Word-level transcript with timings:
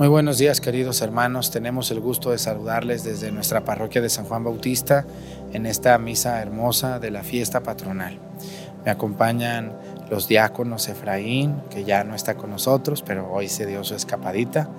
Muy 0.00 0.08
buenos 0.08 0.38
días 0.38 0.62
queridos 0.62 1.02
hermanos, 1.02 1.50
tenemos 1.50 1.90
el 1.90 2.00
gusto 2.00 2.30
de 2.30 2.38
saludarles 2.38 3.04
desde 3.04 3.30
nuestra 3.32 3.66
parroquia 3.66 4.00
de 4.00 4.08
San 4.08 4.24
Juan 4.24 4.42
Bautista 4.42 5.04
en 5.52 5.66
esta 5.66 5.98
misa 5.98 6.40
hermosa 6.40 6.98
de 6.98 7.10
la 7.10 7.22
fiesta 7.22 7.62
patronal. 7.62 8.18
Me 8.82 8.90
acompañan 8.90 9.74
los 10.08 10.26
diáconos 10.26 10.88
Efraín, 10.88 11.60
que 11.68 11.84
ya 11.84 12.02
no 12.02 12.14
está 12.14 12.34
con 12.34 12.48
nosotros, 12.48 13.02
pero 13.06 13.30
hoy 13.30 13.48
se 13.48 13.66
dio 13.66 13.84
su 13.84 13.94
escapadita, 13.94 14.70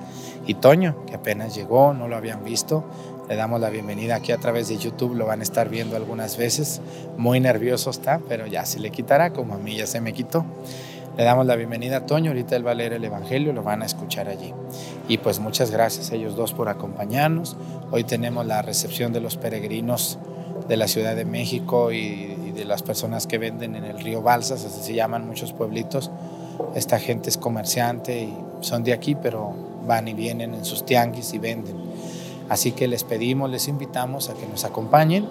y 0.47 0.55
Toño, 0.55 1.05
que 1.05 1.13
apenas 1.13 1.53
llegó, 1.53 1.93
no 1.93 2.07
lo 2.07 2.15
habían 2.15 2.43
visto. 2.43 2.83
Le 3.29 3.35
damos 3.35 3.61
la 3.61 3.69
bienvenida 3.69 4.15
aquí 4.15 4.31
a 4.31 4.37
través 4.37 4.69
de 4.69 4.77
YouTube, 4.77 5.15
lo 5.15 5.27
van 5.27 5.41
a 5.41 5.43
estar 5.43 5.69
viendo 5.69 5.95
algunas 5.95 6.35
veces. 6.35 6.81
Muy 7.15 7.39
nervioso 7.39 7.91
está, 7.91 8.19
pero 8.27 8.47
ya 8.47 8.65
se 8.65 8.79
le 8.79 8.89
quitará, 8.89 9.33
como 9.33 9.53
a 9.53 9.57
mí 9.59 9.77
ya 9.77 9.85
se 9.85 10.01
me 10.01 10.13
quitó. 10.13 10.47
Le 11.17 11.25
damos 11.25 11.45
la 11.45 11.57
bienvenida 11.57 11.97
a 11.97 12.05
Toño, 12.05 12.31
ahorita 12.31 12.55
él 12.55 12.65
va 12.65 12.71
a 12.71 12.73
leer 12.73 12.93
el 12.93 13.03
Evangelio, 13.03 13.51
lo 13.51 13.63
van 13.63 13.81
a 13.81 13.85
escuchar 13.85 14.29
allí. 14.29 14.53
Y 15.09 15.17
pues 15.17 15.39
muchas 15.39 15.69
gracias 15.69 16.11
a 16.11 16.15
ellos 16.15 16.37
dos 16.37 16.53
por 16.53 16.69
acompañarnos. 16.69 17.57
Hoy 17.91 18.05
tenemos 18.05 18.45
la 18.45 18.61
recepción 18.61 19.11
de 19.11 19.19
los 19.19 19.35
peregrinos 19.35 20.19
de 20.69 20.77
la 20.77 20.87
Ciudad 20.87 21.13
de 21.13 21.25
México 21.25 21.91
y, 21.91 22.37
de 22.55 22.63
las 22.65 22.81
personas 22.83 23.27
que 23.27 23.37
venden 23.37 23.75
en 23.75 23.85
el 23.85 23.99
río 23.99 24.21
Balsas, 24.21 24.63
así 24.65 24.81
se 24.83 24.93
llaman 24.93 25.25
muchos 25.25 25.51
pueblitos. 25.51 26.11
Esta 26.75 26.99
gente 26.99 27.29
es 27.29 27.37
comerciante 27.37 28.23
y 28.23 28.37
son 28.61 28.83
de 28.83 28.93
aquí, 28.93 29.15
pero 29.15 29.53
van 29.85 30.07
y 30.07 30.13
vienen 30.13 30.53
en 30.53 30.63
sus 30.63 30.85
tianguis 30.85 31.33
y 31.33 31.39
venden. 31.39 31.75
Así 32.49 32.71
que 32.73 32.87
les 32.87 33.03
pedimos, 33.03 33.49
les 33.49 33.67
invitamos 33.67 34.29
a 34.29 34.33
que 34.33 34.47
nos 34.47 34.63
acompañen 34.63 35.27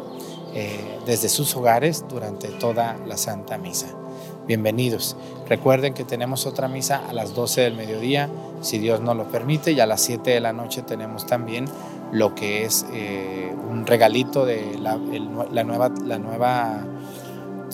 eh, 0.54 0.98
desde 1.06 1.28
sus 1.28 1.54
hogares 1.56 2.04
durante 2.08 2.48
toda 2.48 2.96
la 3.06 3.16
Santa 3.16 3.58
Misa 3.58 3.99
bienvenidos. 4.46 5.16
Recuerden 5.48 5.94
que 5.94 6.04
tenemos 6.04 6.46
otra 6.46 6.68
misa 6.68 7.02
a 7.08 7.12
las 7.12 7.34
12 7.34 7.62
del 7.62 7.74
mediodía, 7.74 8.28
si 8.60 8.78
Dios 8.78 9.00
nos 9.00 9.16
lo 9.16 9.24
permite, 9.24 9.72
y 9.72 9.80
a 9.80 9.86
las 9.86 10.00
7 10.02 10.30
de 10.30 10.40
la 10.40 10.52
noche 10.52 10.82
tenemos 10.82 11.26
también 11.26 11.66
lo 12.12 12.34
que 12.34 12.64
es 12.64 12.86
eh, 12.92 13.54
un 13.70 13.86
regalito 13.86 14.44
de 14.44 14.78
la, 14.78 14.96
nueva, 14.96 15.90
la 16.04 16.18
nueva, 16.18 16.84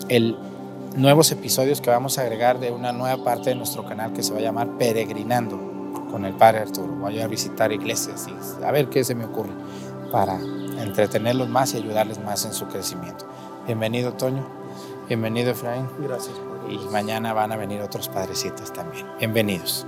el 0.09 0.37
nuevos 0.97 1.31
episodios 1.31 1.79
que 1.79 1.91
vamos 1.91 2.17
a 2.17 2.21
agregar 2.21 2.59
de 2.59 2.71
una 2.71 2.91
nueva 2.91 3.23
parte 3.23 3.51
de 3.51 3.55
nuestro 3.55 3.85
canal 3.85 4.13
que 4.13 4.23
se 4.23 4.33
va 4.33 4.39
a 4.39 4.41
llamar 4.41 4.77
Peregrinando 4.77 5.59
con 6.11 6.25
el 6.25 6.33
Padre 6.33 6.61
Arturo. 6.61 6.93
Voy 6.95 7.19
a 7.19 7.27
visitar 7.27 7.71
iglesias 7.71 8.27
y 8.27 8.63
a 8.63 8.71
ver 8.71 8.89
qué 8.89 9.03
se 9.03 9.13
me 9.13 9.25
ocurre 9.25 9.51
para 10.11 10.39
entretenerlos 10.79 11.49
más 11.49 11.73
y 11.73 11.77
ayudarles 11.77 12.19
más 12.19 12.45
en 12.45 12.53
su 12.53 12.67
crecimiento. 12.67 13.25
Bienvenido, 13.65 14.13
Toño. 14.13 14.45
Bienvenido, 15.07 15.51
Efraín. 15.51 15.87
Gracias 15.99 16.35
y 16.69 16.77
mañana 16.91 17.33
van 17.33 17.51
a 17.51 17.57
venir 17.57 17.81
otros 17.81 18.09
padrecitos 18.09 18.71
también. 18.73 19.05
Bienvenidos. 19.19 19.87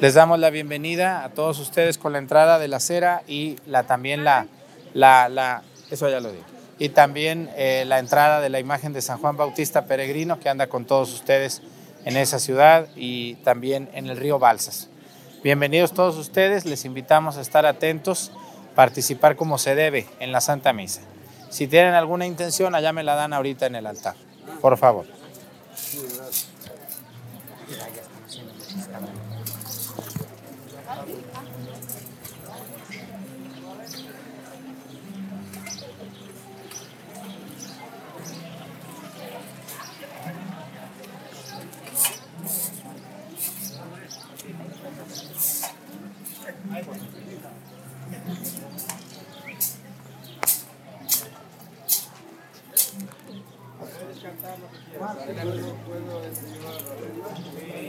Les 0.00 0.12
damos 0.12 0.38
la 0.38 0.50
bienvenida 0.50 1.24
a 1.24 1.30
todos 1.30 1.58
ustedes 1.58 1.96
con 1.96 2.12
la 2.12 2.18
entrada 2.18 2.58
de 2.58 2.68
la 2.68 2.80
cera 2.80 3.22
y 3.26 3.56
la, 3.66 3.84
también 3.84 4.24
la, 4.24 4.46
la, 4.92 5.30
la 5.30 5.62
eso 5.90 6.10
ya 6.10 6.20
lo 6.20 6.30
y 6.78 6.90
también 6.90 7.48
eh, 7.56 7.84
la 7.86 7.98
entrada 7.98 8.42
de 8.42 8.50
la 8.50 8.60
imagen 8.60 8.92
de 8.92 9.00
San 9.00 9.18
Juan 9.18 9.38
Bautista 9.38 9.86
Peregrino 9.86 10.38
que 10.38 10.50
anda 10.50 10.66
con 10.66 10.84
todos 10.84 11.14
ustedes 11.14 11.62
en 12.04 12.18
esa 12.18 12.38
ciudad 12.38 12.88
y 12.94 13.36
también 13.36 13.88
en 13.94 14.08
el 14.08 14.18
río 14.18 14.38
Balsas. 14.38 14.90
Bienvenidos 15.42 15.94
todos 15.94 16.16
ustedes, 16.16 16.66
les 16.66 16.84
invitamos 16.84 17.38
a 17.38 17.40
estar 17.40 17.64
atentos, 17.64 18.32
participar 18.74 19.36
como 19.36 19.56
se 19.56 19.74
debe 19.74 20.06
en 20.20 20.30
la 20.30 20.42
Santa 20.42 20.74
Misa. 20.74 21.00
Si 21.48 21.68
tienen 21.68 21.94
alguna 21.94 22.26
intención, 22.26 22.74
allá 22.74 22.92
me 22.92 23.02
la 23.02 23.14
dan 23.14 23.32
ahorita 23.32 23.64
en 23.64 23.76
el 23.76 23.86
altar. 23.86 24.14
Por 24.60 24.76
favor. 24.76 25.06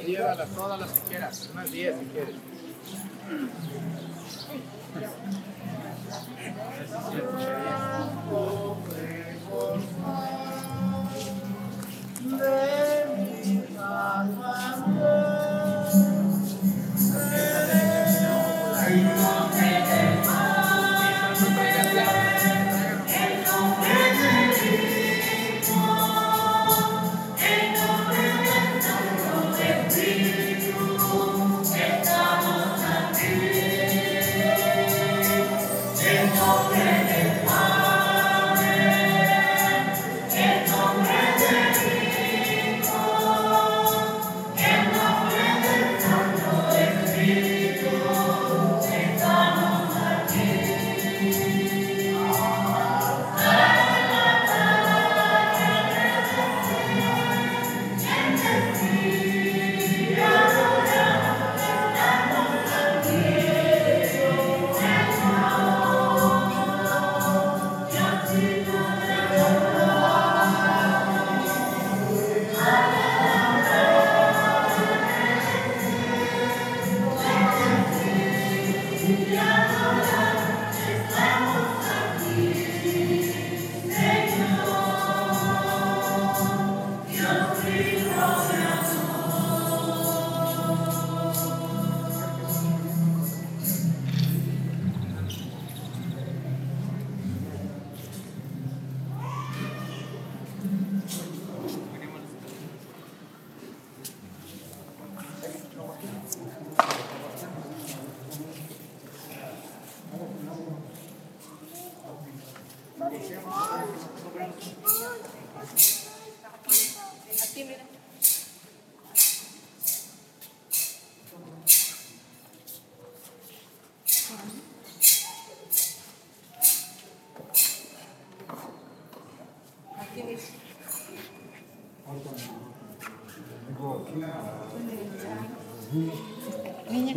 Llévalas 0.05 0.49
todas 0.49 0.79
las 0.79 0.91
que 0.91 0.99
quieras, 1.09 1.49
unas 1.53 1.71
10 1.71 1.95
si 1.99 2.05
quieres. 2.05 2.35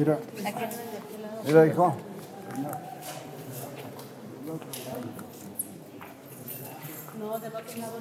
Mira, 0.01 0.19
mira, 1.45 1.67
hijo. 1.67 1.95
No, 7.19 7.39
del 7.39 7.55
otro 7.55 7.79
lado 7.79 8.01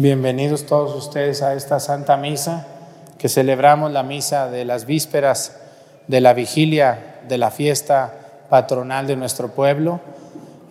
Bienvenidos 0.00 0.64
todos 0.64 0.96
ustedes 0.96 1.42
a 1.42 1.52
esta 1.52 1.78
Santa 1.78 2.16
Misa 2.16 2.66
que 3.18 3.28
celebramos 3.28 3.92
la 3.92 4.02
misa 4.02 4.48
de 4.48 4.64
las 4.64 4.86
vísperas 4.86 5.60
de 6.06 6.22
la 6.22 6.32
vigilia 6.32 7.20
de 7.28 7.36
la 7.36 7.50
fiesta 7.50 8.46
patronal 8.48 9.06
de 9.06 9.16
nuestro 9.16 9.48
pueblo, 9.48 10.00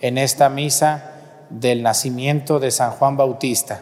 en 0.01 0.17
esta 0.17 0.49
misa 0.49 1.11
del 1.51 1.83
nacimiento 1.83 2.59
de 2.59 2.71
San 2.71 2.89
Juan 2.89 3.17
Bautista, 3.17 3.81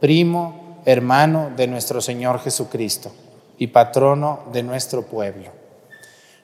primo, 0.00 0.78
hermano 0.86 1.50
de 1.54 1.66
nuestro 1.66 2.00
Señor 2.00 2.40
Jesucristo 2.40 3.12
y 3.58 3.66
patrono 3.66 4.44
de 4.50 4.62
nuestro 4.62 5.02
pueblo. 5.02 5.50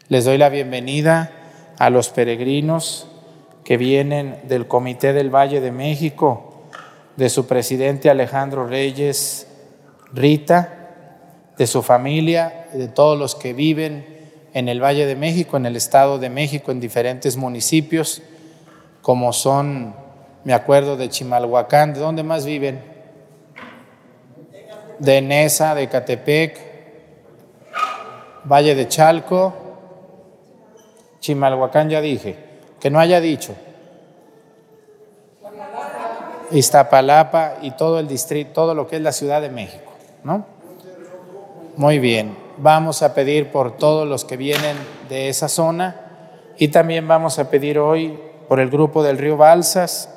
Les 0.08 0.26
doy 0.26 0.37
la 0.37 0.50
bienvenida 0.50 1.31
a 1.78 1.88
los 1.88 2.10
peregrinos 2.10 3.06
que 3.64 3.78
vienen 3.78 4.40
del 4.46 4.69
Comité 4.69 5.14
del 5.14 5.34
Valle 5.34 5.62
de 5.62 5.72
México, 5.72 6.51
de 7.16 7.28
su 7.28 7.47
presidente 7.47 8.11
Alejandro 8.11 8.66
Reyes 8.66 9.47
Rita, 10.12 10.78
de 11.57 11.66
su 11.66 11.83
familia 11.83 12.69
de 12.73 12.88
todos 12.88 13.19
los 13.19 13.35
que 13.35 13.52
viven 13.52 14.07
en 14.54 14.69
el 14.69 14.83
Valle 14.83 15.07
de 15.07 15.16
México, 15.16 15.57
en 15.57 15.66
el 15.66 15.76
Estado 15.76 16.19
de 16.19 16.31
México, 16.31 16.71
en 16.73 16.81
diferentes 16.81 17.37
municipios, 17.37 18.23
como 19.00 19.33
son, 19.33 19.95
me 20.45 20.54
acuerdo 20.54 20.97
de 20.97 21.09
Chimalhuacán, 21.09 21.95
¿de 21.95 22.00
dónde 22.00 22.23
más 22.23 22.45
viven? 22.45 22.83
De 24.99 25.21
Nesa, 25.21 25.75
de 25.75 25.88
Catepec, 25.88 26.59
Valle 28.45 28.75
de 28.75 28.88
Chalco, 28.88 29.54
Chimalhuacán 31.21 31.88
ya 31.88 32.00
dije, 32.00 32.37
que 32.81 32.90
no 32.90 32.99
haya 32.99 33.21
dicho. 33.21 33.54
Iztapalapa 36.52 37.54
y 37.62 37.73
todo 37.73 37.99
el 37.99 38.09
distrito, 38.09 38.52
todo 38.52 38.75
lo 38.75 38.87
que 38.87 38.97
es 38.97 39.02
la 39.02 39.12
Ciudad 39.12 39.40
de 39.40 39.50
México, 39.50 39.92
¿no? 40.23 40.47
Muy 41.76 41.99
bien, 41.99 42.37
vamos 42.59 43.02
a 43.02 43.14
pedir 43.14 43.50
por 43.50 43.76
todos 43.76 44.06
los 44.06 44.25
que 44.25 44.37
vienen 44.37 44.76
de 45.09 45.28
esa 45.28 45.49
zona 45.49 45.97
y 46.59 46.68
también 46.68 47.09
vamos 47.09 47.38
a 47.38 47.49
pedir 47.49 47.78
hoy 47.78 48.18
por 48.49 48.61
el 48.61 48.71
grupo 48.71 49.02
del 49.02 49.18
río 49.18 49.37
Balsas. 49.37 50.11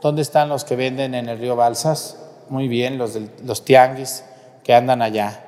¿Dónde 0.00 0.22
están 0.22 0.48
los 0.48 0.64
que 0.64 0.76
venden 0.76 1.14
en 1.14 1.28
el 1.28 1.38
río 1.38 1.56
Balsas? 1.56 2.16
Muy 2.48 2.68
bien, 2.68 2.96
los, 2.96 3.18
los 3.44 3.64
tianguis 3.64 4.24
que 4.62 4.74
andan 4.74 5.02
allá. 5.02 5.44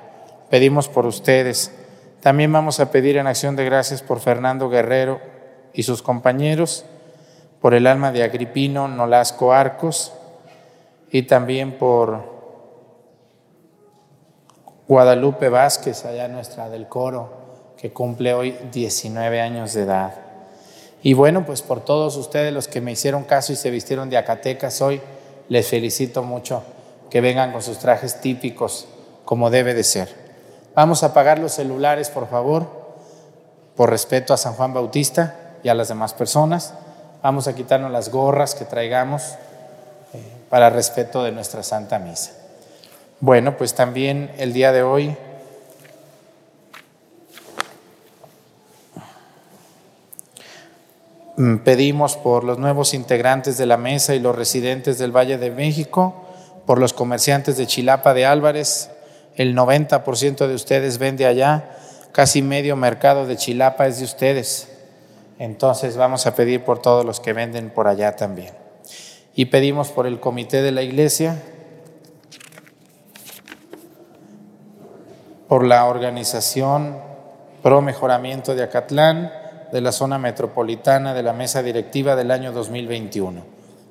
Pedimos 0.49 0.89
por 0.89 1.05
ustedes. 1.05 1.73
También 2.21 2.51
vamos 2.51 2.79
a 2.79 2.91
pedir 2.91 3.17
en 3.17 3.27
acción 3.27 3.55
de 3.55 3.65
gracias 3.65 4.01
por 4.01 4.19
Fernando 4.19 4.69
Guerrero 4.69 5.21
y 5.73 5.83
sus 5.83 6.01
compañeros 6.01 6.85
por 7.63 7.73
el 7.73 7.87
alma 7.87 8.11
de 8.11 8.23
Agripino 8.23 8.89
Nolasco 8.89 9.53
Arcos 9.53 10.11
y 11.09 11.23
también 11.23 11.77
por 11.77 12.21
Guadalupe 14.85 15.47
Vázquez, 15.47 16.03
allá 16.03 16.27
nuestra 16.27 16.67
del 16.67 16.89
coro, 16.89 17.31
que 17.77 17.93
cumple 17.93 18.33
hoy 18.33 18.53
19 18.69 19.39
años 19.39 19.71
de 19.71 19.83
edad. 19.83 20.13
Y 21.03 21.13
bueno, 21.13 21.45
pues 21.45 21.61
por 21.61 21.79
todos 21.79 22.17
ustedes 22.17 22.53
los 22.53 22.67
que 22.67 22.81
me 22.81 22.91
hicieron 22.91 23.23
caso 23.23 23.53
y 23.53 23.55
se 23.55 23.71
vistieron 23.71 24.09
de 24.09 24.17
Acatecas 24.17 24.81
hoy, 24.81 24.99
les 25.47 25.65
felicito 25.65 26.21
mucho 26.21 26.63
que 27.09 27.21
vengan 27.21 27.53
con 27.53 27.61
sus 27.61 27.79
trajes 27.79 28.19
típicos 28.19 28.89
como 29.23 29.49
debe 29.49 29.73
de 29.73 29.85
ser. 29.85 30.09
Vamos 30.75 31.01
a 31.01 31.07
apagar 31.07 31.39
los 31.39 31.53
celulares, 31.53 32.09
por 32.09 32.27
favor, 32.27 32.67
por 33.77 33.89
respeto 33.89 34.33
a 34.33 34.37
San 34.37 34.51
Juan 34.55 34.73
Bautista 34.73 35.55
y 35.63 35.69
a 35.69 35.73
las 35.73 35.87
demás 35.87 36.13
personas. 36.13 36.73
Vamos 37.23 37.47
a 37.47 37.55
quitarnos 37.55 37.89
las 37.89 38.09
gorras 38.09 38.53
que 38.53 38.65
traigamos 38.65 39.37
eh, 40.13 40.21
para 40.49 40.69
respeto 40.69 41.23
de 41.23 41.31
nuestra 41.31 41.63
Santa 41.63 41.97
Misa. 41.97 42.33
Bueno, 43.21 43.55
pues 43.55 43.73
también 43.73 44.29
el 44.37 44.51
día 44.51 44.73
de 44.73 44.83
hoy 44.83 45.15
mm, 51.37 51.59
pedimos 51.59 52.17
por 52.17 52.43
los 52.43 52.59
nuevos 52.59 52.93
integrantes 52.93 53.57
de 53.57 53.67
la 53.67 53.77
mesa 53.77 54.13
y 54.15 54.19
los 54.19 54.35
residentes 54.35 54.97
del 54.97 55.15
Valle 55.15 55.37
de 55.37 55.49
México, 55.49 56.25
por 56.65 56.77
los 56.77 56.91
comerciantes 56.91 57.55
de 57.55 57.67
Chilapa 57.67 58.13
de 58.13 58.25
Álvarez, 58.25 58.89
el 59.37 59.55
90% 59.55 60.45
de 60.45 60.53
ustedes 60.55 60.97
vende 60.97 61.25
allá, 61.25 61.77
casi 62.11 62.41
medio 62.41 62.75
mercado 62.75 63.25
de 63.25 63.37
Chilapa 63.37 63.87
es 63.87 63.99
de 63.99 64.03
ustedes. 64.03 64.72
Entonces 65.43 65.97
vamos 65.97 66.25
a 66.25 66.35
pedir 66.35 66.63
por 66.63 66.79
todos 66.79 67.03
los 67.03 67.19
que 67.19 67.33
venden 67.33 67.69
por 67.69 67.89
allá 67.89 68.15
también. 68.15 68.53
Y 69.35 69.47
pedimos 69.47 69.89
por 69.89 70.07
el 70.07 70.21
comité 70.21 70.61
de 70.61 70.71
la 70.71 70.83
iglesia, 70.83 71.37
por 75.49 75.65
la 75.65 75.83
organización 75.83 76.97
Pro 77.61 77.81
Mejoramiento 77.81 78.55
de 78.55 78.63
Acatlán, 78.63 79.33
de 79.73 79.81
la 79.81 79.91
zona 79.91 80.17
metropolitana, 80.17 81.13
de 81.13 81.23
la 81.23 81.33
mesa 81.33 81.61
directiva 81.61 82.15
del 82.15 82.31
año 82.31 82.53
2021, 82.53 83.43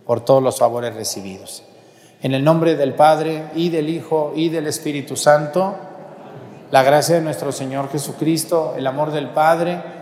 por 0.06 0.24
todos 0.24 0.42
los 0.42 0.58
favores 0.58 0.94
recibidos. 0.94 1.64
En 2.22 2.32
el 2.32 2.42
nombre 2.42 2.76
del 2.76 2.94
Padre 2.94 3.42
y 3.54 3.68
del 3.68 3.90
Hijo 3.90 4.32
y 4.34 4.48
del 4.48 4.68
Espíritu 4.68 5.16
Santo, 5.16 5.74
la 6.70 6.82
gracia 6.82 7.16
de 7.16 7.20
nuestro 7.20 7.52
Señor 7.52 7.90
Jesucristo, 7.90 8.72
el 8.74 8.86
amor 8.86 9.10
del 9.10 9.28
Padre, 9.28 10.00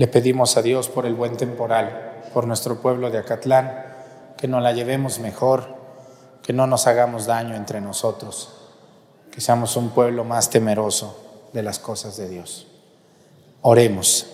Le 0.00 0.08
pedimos 0.08 0.56
a 0.56 0.62
Dios 0.62 0.88
por 0.88 1.04
el 1.04 1.14
buen 1.14 1.36
temporal, 1.36 2.22
por 2.32 2.46
nuestro 2.46 2.80
pueblo 2.80 3.10
de 3.10 3.18
Acatlán, 3.18 3.84
que 4.38 4.48
nos 4.48 4.62
la 4.62 4.72
llevemos 4.72 5.18
mejor, 5.18 5.74
que 6.42 6.54
no 6.54 6.66
nos 6.66 6.86
hagamos 6.86 7.26
daño 7.26 7.54
entre 7.54 7.82
nosotros, 7.82 8.48
que 9.30 9.42
seamos 9.42 9.76
un 9.76 9.90
pueblo 9.90 10.24
más 10.24 10.48
temeroso 10.48 11.50
de 11.52 11.62
las 11.62 11.78
cosas 11.78 12.16
de 12.16 12.30
Dios. 12.30 12.66
Oremos. 13.60 14.26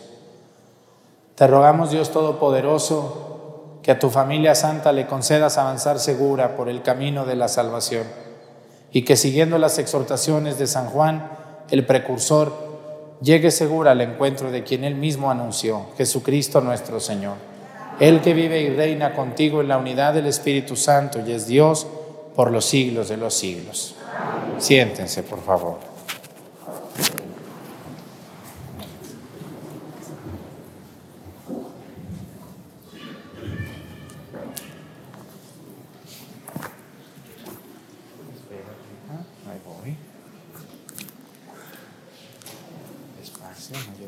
Te 1.35 1.49
rogamos, 1.49 1.91
Dios 1.91 2.13
Todopoderoso, 2.13 3.81
que 3.83 3.91
a 3.91 3.99
tu 3.99 4.09
familia 4.09 4.55
santa 4.55 4.93
le 4.93 5.09
concedas 5.09 5.59
avanzar 5.59 5.99
segura 5.99 6.55
por 6.55 6.69
el 6.69 6.83
camino 6.83 7.27
de 7.27 7.35
la 7.35 7.49
salvación 7.49 8.07
y 8.93 9.05
que 9.05 9.17
siguiendo 9.17 9.59
las 9.59 9.81
exhortaciones 9.81 10.61
de 10.61 10.69
San 10.69 10.87
Juan, 10.87 11.29
el 11.73 11.85
precursor, 11.85 12.66
llegue 13.21 13.51
segura 13.51 13.93
al 13.93 14.01
encuentro 14.01 14.51
de 14.51 14.63
quien 14.63 14.85
él 14.85 14.95
mismo 14.95 15.31
anunció, 15.31 15.87
Jesucristo 15.97 16.61
nuestro 16.61 17.01
Señor. 17.01 17.37
el 17.99 18.21
que 18.21 18.35
vive 18.35 18.61
y 18.61 18.69
reina 18.69 19.15
contigo 19.15 19.63
en 19.63 19.69
la 19.69 19.79
unidad 19.79 20.13
del 20.13 20.27
Espíritu 20.27 20.77
Santo 20.77 21.21
y 21.27 21.33
es 21.33 21.47
Dios 21.47 21.87
por 22.35 22.51
los 22.53 22.67
siglos 22.67 23.09
de 23.09 23.17
los 23.17 23.33
siglos. 23.33 23.95
Siéntense, 24.59 25.23
por 25.23 25.43
favor. 25.43 25.79
Ahí 39.49 39.61
voy. 39.65 39.97
Despacio, 43.19 43.77
no 43.89 44.07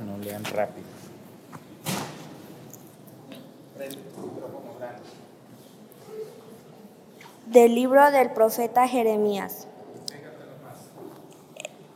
no 0.00 0.18
lean 0.18 0.44
rápido. 0.44 0.86
Del 7.46 7.74
libro 7.74 8.10
del 8.10 8.30
profeta 8.30 8.88
Jeremías. 8.88 9.66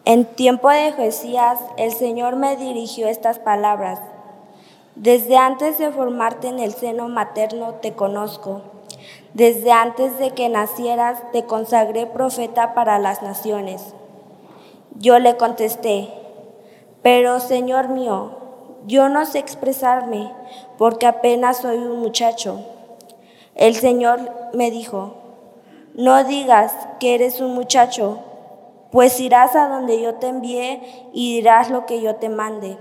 En 0.04 0.24
tiempo 0.24 0.70
de 0.70 0.92
Josías, 0.92 1.58
el 1.76 1.92
Señor 1.92 2.37
me 2.37 2.56
dirigió 2.56 3.08
estas 3.08 3.38
palabras. 3.38 4.00
Desde 4.94 5.37
antes 5.37 5.78
de 5.78 5.90
formarte 5.90 6.48
en 6.48 6.58
el 6.58 6.72
seno 6.72 7.08
materno 7.08 7.74
te 7.74 7.92
conozco. 7.92 8.62
Desde 9.34 9.70
antes 9.70 10.18
de 10.18 10.30
que 10.30 10.48
nacieras 10.48 11.20
te 11.32 11.44
consagré 11.44 12.06
profeta 12.06 12.74
para 12.74 12.98
las 12.98 13.22
naciones. 13.22 13.94
Yo 14.98 15.18
le 15.18 15.37
contesté, 15.37 16.08
pero 17.02 17.40
Señor 17.40 17.88
mío, 17.88 18.30
yo 18.87 19.08
no 19.08 19.26
sé 19.26 19.38
expresarme 19.38 20.32
porque 20.76 21.06
apenas 21.06 21.58
soy 21.58 21.78
un 21.78 22.00
muchacho. 22.00 22.61
El 23.54 23.74
Señor 23.74 24.20
me 24.54 24.70
dijo, 24.70 25.14
no 25.94 26.22
digas 26.24 26.72
que 27.00 27.14
eres 27.14 27.40
un 27.40 27.54
muchacho, 27.54 28.20
pues 28.90 29.18
irás 29.20 29.56
a 29.56 29.68
donde 29.68 30.00
yo 30.00 30.14
te 30.14 30.28
envíe 30.28 30.80
y 31.12 31.37
dirás 31.37 31.70
lo 31.70 31.87
que 31.87 32.00
yo 32.00 32.16
te 32.16 32.28
mande. 32.28 32.78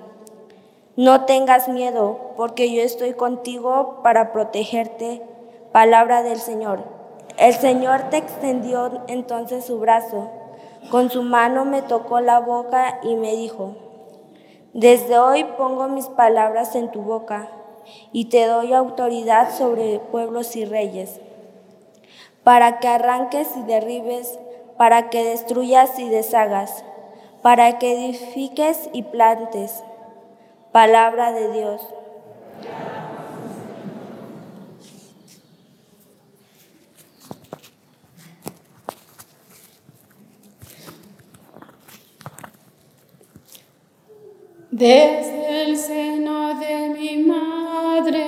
No 0.95 1.25
tengas 1.25 1.67
miedo, 1.67 2.31
porque 2.37 2.73
yo 2.73 2.81
estoy 2.81 3.13
contigo 3.13 3.99
para 4.01 4.31
protegerte. 4.31 5.21
Palabra 5.71 6.23
del 6.23 6.39
Señor. 6.39 6.79
El 7.37 7.53
Señor 7.53 8.09
te 8.09 8.17
extendió 8.17 9.03
entonces 9.07 9.65
su 9.65 9.79
brazo, 9.79 10.29
con 10.89 11.11
su 11.11 11.21
mano 11.21 11.65
me 11.65 11.83
tocó 11.83 12.19
la 12.19 12.39
boca 12.39 12.99
y 13.03 13.15
me 13.15 13.35
dijo, 13.35 13.75
desde 14.77 15.17
hoy 15.17 15.43
pongo 15.43 15.87
mis 15.87 16.05
palabras 16.05 16.75
en 16.75 16.91
tu 16.91 17.01
boca 17.01 17.49
y 18.11 18.25
te 18.25 18.45
doy 18.45 18.73
autoridad 18.73 19.49
sobre 19.49 19.97
pueblos 19.97 20.55
y 20.55 20.65
reyes, 20.65 21.19
para 22.43 22.77
que 22.77 22.87
arranques 22.87 23.47
y 23.57 23.63
derribes, 23.63 24.37
para 24.77 25.09
que 25.09 25.23
destruyas 25.23 25.97
y 25.97 26.07
deshagas, 26.09 26.85
para 27.41 27.79
que 27.79 27.93
edifiques 27.93 28.91
y 28.93 29.01
plantes. 29.01 29.83
Palabra 30.71 31.31
de 31.31 31.53
Dios. 31.53 31.81
Desde 44.77 45.63
el 45.63 45.75
seno 45.75 46.53
de 46.59 46.89
mi 46.89 47.17
madre, 47.17 48.25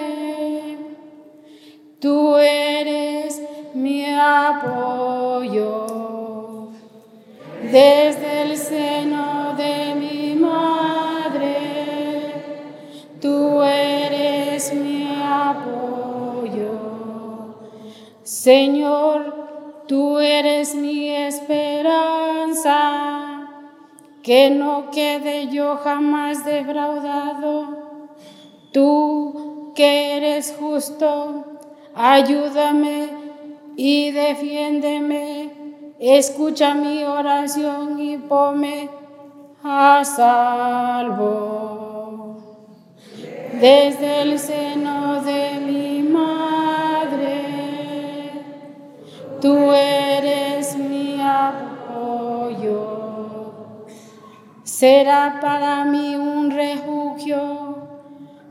tú 1.99 2.37
eres 2.37 3.39
mi 3.75 4.03
apoyo. 4.05 5.85
Desde 7.61 8.41
el 8.41 8.57
seno 8.57 9.53
de 9.57 9.93
mi 9.93 10.33
madre, 10.33 11.53
tú 13.21 13.61
eres 13.61 14.73
mi 14.73 15.07
apoyo. 15.23 16.71
Señor, 18.23 19.85
tú 19.87 20.17
eres 20.17 20.73
mi 20.73 21.11
esperanza 21.11 21.89
que 24.29 24.51
no 24.51 24.91
quede 24.91 25.47
yo 25.47 25.77
jamás 25.77 26.45
defraudado. 26.45 27.79
Tú 28.71 29.71
que 29.73 30.17
eres 30.17 30.55
justo, 30.59 31.45
ayúdame 31.95 33.09
y 33.75 34.11
defiéndeme. 34.11 35.49
Escucha 35.97 36.75
mi 36.75 37.03
oración 37.05 37.99
y 37.99 38.17
ponme 38.17 38.91
a 39.63 40.03
salvo. 40.05 41.47
Desde 43.53 44.21
el 44.21 44.37
seno 44.37 45.23
de 45.23 45.59
mi 45.59 46.03
madre, 46.03 47.41
tú 49.41 49.73
eres 49.73 50.77
mi 50.77 51.19
apoyo 51.19 52.98
será 54.69 55.39
para 55.41 55.83
mí 55.83 56.15
un 56.15 56.51
refugio, 56.51 57.77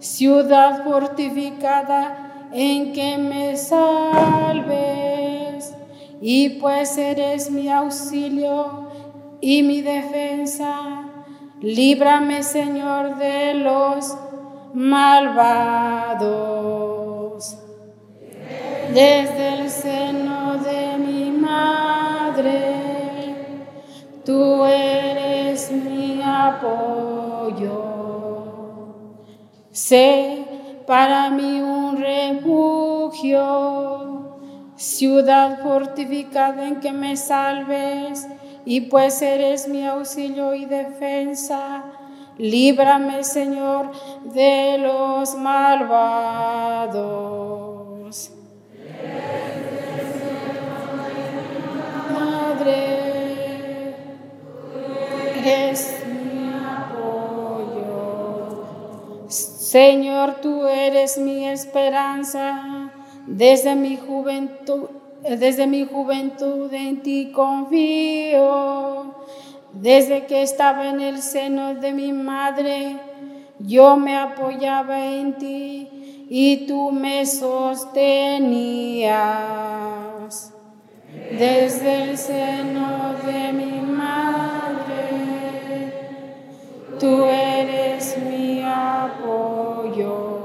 ciudad 0.01 0.83
fortificada 0.85 2.49
en 2.53 2.93
que 2.93 3.17
me 3.17 3.57
salves. 3.57 4.97
Y 6.21 6.51
pues 6.61 6.99
eres 6.99 7.51
mi 7.53 7.71
auxilio 7.71 8.89
y 9.41 9.63
mi 9.63 9.81
defensa, 9.81 11.05
líbrame 11.61 12.43
Señor 12.43 13.17
de 13.19 13.55
los 13.55 14.17
malvados. 14.75 16.19
Desde 18.93 19.55
el 19.61 19.71
seno 19.71 20.57
de 20.59 20.99
mi 20.99 21.31
madre, 21.31 22.75
tú 24.25 24.65
eres 24.65 25.28
apoyo. 26.59 27.85
Sé 29.71 30.45
para 30.87 31.31
mí 31.31 31.61
un 31.61 31.99
refugio, 31.99 33.47
ciudad 34.77 35.63
fortificada 35.63 36.67
en 36.67 36.81
que 36.81 36.93
me 36.93 37.17
salves, 37.17 38.27
y 38.65 38.83
pues 38.83 39.21
eres 39.23 39.69
mi 39.69 39.87
auxilio 39.87 40.55
y 40.55 40.65
defensa. 40.65 41.85
Líbrame, 42.39 43.25
Señor, 43.25 43.91
de 44.25 44.79
los 44.79 45.35
malvados. 45.35 45.89
Madre 52.13 52.99
eres 55.49 55.98
Señor, 59.69 60.37
tú 60.41 60.67
eres 60.67 61.19
mi 61.19 61.47
esperanza. 61.47 62.91
Desde 63.27 63.75
mi 63.75 63.99
juventud, 63.99 64.89
desde 65.23 65.67
mi 65.67 65.85
juventud 65.85 66.73
en 66.73 67.03
ti 67.03 67.33
confío. 67.35 69.15
Desde 69.75 70.25
que 70.25 70.41
estaba 70.41 70.89
en 70.89 71.03
el 71.03 71.21
seno 71.21 71.75
de 71.75 71.93
mi 71.93 72.15
madre, 72.15 72.97
yo 73.59 73.99
me 73.99 74.17
apoyaba 74.17 75.05
en 75.05 75.35
ti 75.35 76.27
y 76.31 76.67
tú 76.67 76.91
me 76.91 77.27
sostenías. 77.27 78.15
Desde 81.31 82.05
el 82.05 82.17
seno 82.17 83.17
de 83.23 83.53
mi 83.53 83.83
tú 86.99 87.25
eres 87.25 88.17
mi 88.19 88.63
apoyo. 88.63 90.39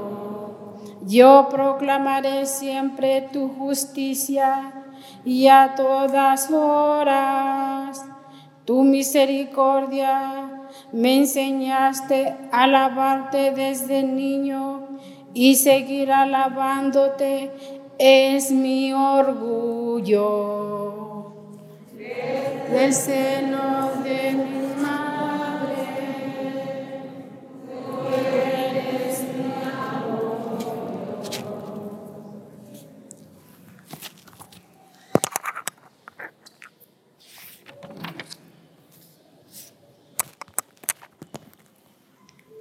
Yo 1.06 1.48
proclamaré 1.50 2.46
siempre 2.46 3.22
tu 3.32 3.48
justicia 3.48 4.72
y 5.24 5.48
a 5.48 5.74
todas 5.76 6.50
horas 6.50 8.04
tu 8.64 8.82
misericordia. 8.84 10.50
Me 10.92 11.16
enseñaste 11.18 12.34
a 12.50 12.62
alabarte 12.64 13.50
desde 13.50 14.02
niño 14.02 14.88
y 15.34 15.56
seguir 15.56 16.10
alabándote 16.12 17.50
es 17.98 18.50
mi 18.50 18.92
orgullo. 18.92 20.24
Del 22.70 22.92
seno 22.94 23.90
de 24.02 24.32
mi 24.32 24.63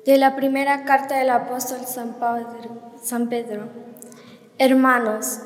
De 0.06 0.18
la 0.18 0.36
primera 0.36 0.84
carta 0.84 1.18
del 1.18 1.30
apóstol 1.30 1.80
San, 1.86 3.30
Pedro. 3.30 3.70
Hermanos, 4.58 5.40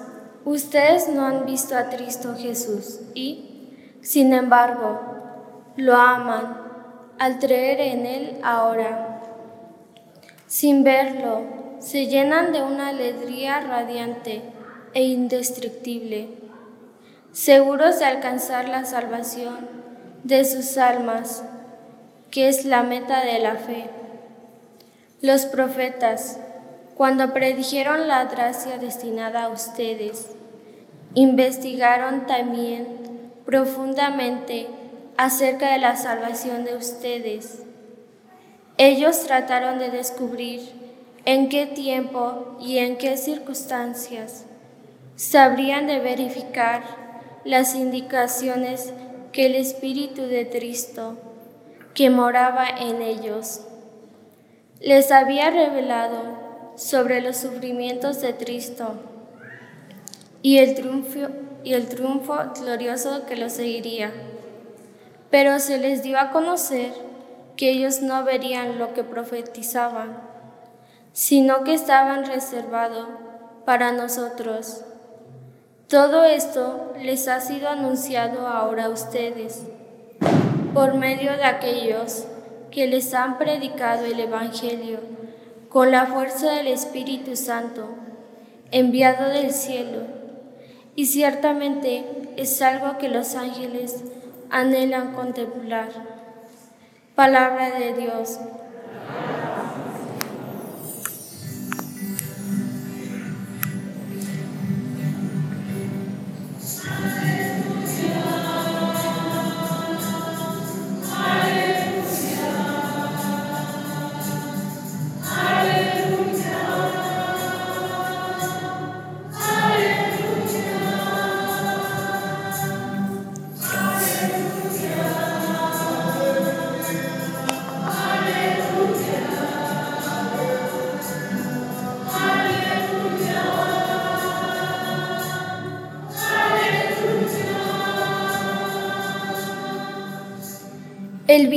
ustedes 0.46 1.10
no 1.10 1.28
han 1.28 1.46
visto 1.46 1.78
a 1.78 1.90
Cristo 1.90 2.36
Jesús 2.36 3.02
y, 3.14 3.70
sin 4.02 4.34
embargo, 4.34 5.00
lo 5.76 5.96
aman 5.96 6.58
al 7.20 7.38
creer 7.38 7.82
en 7.82 8.08
Él 8.08 8.40
ahora. 8.42 9.22
Sin 10.48 10.84
verlo, 10.84 11.44
se 11.78 12.08
llenan 12.08 12.52
de 12.52 12.64
una 12.64 12.88
alegría 12.88 13.60
radiante 13.60 14.42
e 14.96 15.04
indestructible, 15.04 16.30
seguros 17.32 18.00
de 18.00 18.06
alcanzar 18.06 18.68
la 18.70 18.86
salvación 18.86 19.70
de 20.24 20.44
sus 20.46 20.80
almas, 20.80 21.44
que 22.32 22.48
es 22.50 22.66
la 22.66 22.82
meta 22.82 23.24
de 23.24 23.38
la 23.38 23.54
fe. 23.54 24.07
Los 25.22 25.48
profetas, 25.48 26.40
cuando 26.96 27.34
predijeron 27.34 28.08
la 28.08 28.26
gracia 28.26 28.78
destinada 28.78 29.46
a 29.46 29.50
ustedes, 29.50 30.28
investigaron 31.16 32.28
también 32.28 32.88
profundamente 33.44 34.68
acerca 35.18 35.72
de 35.72 35.80
la 35.80 35.96
salvación 35.96 36.66
de 36.66 36.76
ustedes. 36.76 37.64
Ellos 38.78 39.22
trataron 39.24 39.80
de 39.80 39.90
descubrir 39.90 40.62
en 41.26 41.50
qué 41.50 41.66
tiempo 41.66 42.56
y 42.60 42.78
en 42.78 42.98
qué 42.98 43.18
circunstancias 43.18 44.46
sabrían 45.16 45.88
de 45.88 46.00
verificar 46.00 46.84
las 47.44 47.74
indicaciones 47.74 48.94
que 49.32 49.48
el 49.48 49.56
Espíritu 49.56 50.22
de 50.22 50.48
Cristo, 50.48 51.18
que 51.96 52.12
moraba 52.12 52.68
en 52.70 53.02
ellos, 53.02 53.67
les 54.80 55.12
había 55.12 55.50
revelado 55.50 56.74
sobre 56.76 57.22
los 57.22 57.38
sufrimientos 57.38 58.22
de 58.22 58.36
Cristo 58.36 58.94
y 60.42 60.60
el 60.60 60.76
triunfo, 60.76 61.30
y 61.64 61.74
el 61.74 61.88
triunfo 61.88 62.36
glorioso 62.60 63.26
que 63.26 63.36
lo 63.36 63.50
seguiría. 63.50 64.12
Pero 65.32 65.60
se 65.60 65.78
les 65.80 66.04
dio 66.04 66.20
a 66.20 66.32
conocer 66.32 66.92
que 67.56 67.72
ellos 67.72 68.02
no 68.02 68.24
verían 68.24 68.78
lo 68.78 68.94
que 68.94 69.04
profetizaban, 69.04 70.22
sino 71.12 71.64
que 71.64 71.74
estaban 71.74 72.26
reservados 72.26 73.08
para 73.66 73.92
nosotros. 73.92 74.84
Todo 75.90 76.24
esto 76.24 76.94
les 77.02 77.28
ha 77.28 77.42
sido 77.42 77.70
anunciado 77.70 78.48
ahora 78.48 78.86
a 78.86 78.90
ustedes 78.90 79.64
por 80.74 80.94
medio 80.94 81.32
de 81.36 81.44
aquellos 81.44 82.28
que 82.72 82.88
les 82.88 83.14
han 83.14 83.38
predicado 83.38 84.06
el 84.06 84.20
Evangelio 84.20 85.00
con 85.70 85.92
la 85.92 86.06
fuerza 86.06 86.52
del 86.52 86.68
Espíritu 86.68 87.36
Santo, 87.36 87.88
enviado 88.72 89.30
del 89.30 89.52
cielo, 89.52 90.02
y 90.96 91.06
ciertamente 91.06 92.06
es 92.38 92.62
algo 92.62 92.98
que 92.98 93.10
los 93.10 93.36
ángeles 93.36 94.04
anhelan 94.50 95.14
contemplar. 95.14 95.90
Palabra 97.16 97.72
de 97.72 97.94
Dios. 97.94 98.40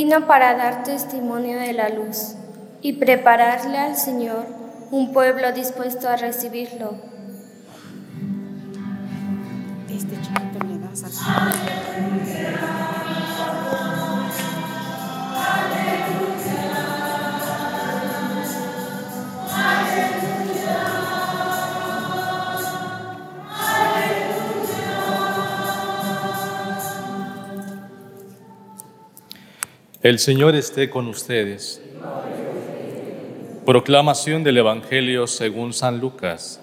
Vino 0.02 0.26
para 0.26 0.54
dar 0.54 0.82
testimonio 0.82 1.58
de 1.58 1.74
la 1.74 1.90
luz 1.90 2.34
y 2.80 2.94
prepararle 2.94 3.76
al 3.76 3.98
Señor 3.98 4.46
un 4.90 5.12
pueblo 5.12 5.52
dispuesto 5.52 6.08
a 6.08 6.16
recibirlo. 6.16 6.94
Este 9.90 10.16
El 30.02 30.18
Señor 30.18 30.54
esté 30.54 30.88
con 30.88 31.08
ustedes. 31.08 31.82
Proclamación 33.66 34.42
del 34.42 34.56
Evangelio 34.56 35.26
según 35.26 35.74
San 35.74 36.00
Lucas. 36.00 36.58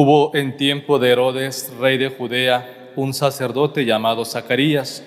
Hubo 0.00 0.30
en 0.36 0.56
tiempo 0.56 1.00
de 1.00 1.10
Herodes, 1.10 1.72
rey 1.80 1.98
de 1.98 2.08
Judea, 2.08 2.92
un 2.94 3.12
sacerdote 3.12 3.84
llamado 3.84 4.24
Zacarías, 4.24 5.04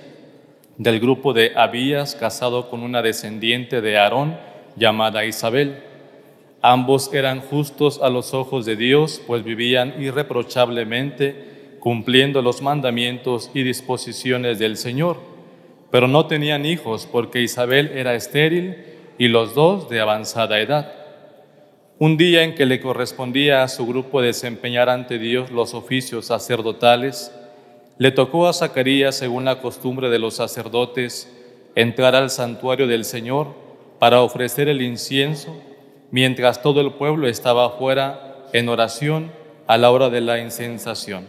del 0.78 1.00
grupo 1.00 1.32
de 1.32 1.54
Abías, 1.56 2.14
casado 2.14 2.70
con 2.70 2.84
una 2.84 3.02
descendiente 3.02 3.80
de 3.80 3.98
Aarón 3.98 4.38
llamada 4.76 5.24
Isabel. 5.24 5.82
Ambos 6.62 7.14
eran 7.14 7.40
justos 7.40 8.02
a 8.04 8.10
los 8.10 8.34
ojos 8.34 8.66
de 8.66 8.76
Dios, 8.76 9.22
pues 9.26 9.46
vivían 9.46 9.94
irreprochablemente 9.98 11.78
cumpliendo 11.80 12.42
los 12.42 12.62
mandamientos 12.62 13.50
y 13.54 13.64
disposiciones 13.64 14.60
del 14.60 14.76
Señor, 14.76 15.22
pero 15.90 16.10
no 16.10 16.26
tenían 16.26 16.66
hijos 16.66 17.08
porque 17.10 17.42
Isabel 17.42 17.94
era 17.96 18.14
estéril 18.14 18.76
y 19.18 19.30
los 19.30 19.56
dos 19.56 19.88
de 19.88 20.02
avanzada 20.02 20.60
edad. 20.60 21.01
Un 22.02 22.18
día 22.18 22.42
en 22.42 22.56
que 22.56 22.66
le 22.66 22.82
correspondía 22.82 23.62
a 23.62 23.68
su 23.68 23.86
grupo 23.86 24.24
desempeñar 24.24 24.90
ante 24.90 25.20
Dios 25.20 25.52
los 25.52 25.76
oficios 25.76 26.26
sacerdotales, 26.26 27.32
le 28.00 28.10
tocó 28.10 28.48
a 28.48 28.54
Zacarías, 28.54 29.16
según 29.16 29.46
la 29.46 29.62
costumbre 29.62 30.10
de 30.10 30.18
los 30.18 30.34
sacerdotes, 30.34 31.32
entrar 31.76 32.16
al 32.16 32.32
santuario 32.32 32.88
del 32.88 33.06
Señor 33.06 33.50
para 34.00 34.24
ofrecer 34.24 34.68
el 34.68 34.82
incienso, 34.82 35.56
mientras 36.10 36.64
todo 36.64 36.82
el 36.82 36.94
pueblo 36.94 37.28
estaba 37.28 37.68
afuera 37.68 38.48
en 38.52 38.68
oración 38.70 39.32
a 39.68 39.78
la 39.78 39.92
hora 39.92 40.10
de 40.10 40.22
la 40.22 40.40
incensación. 40.40 41.28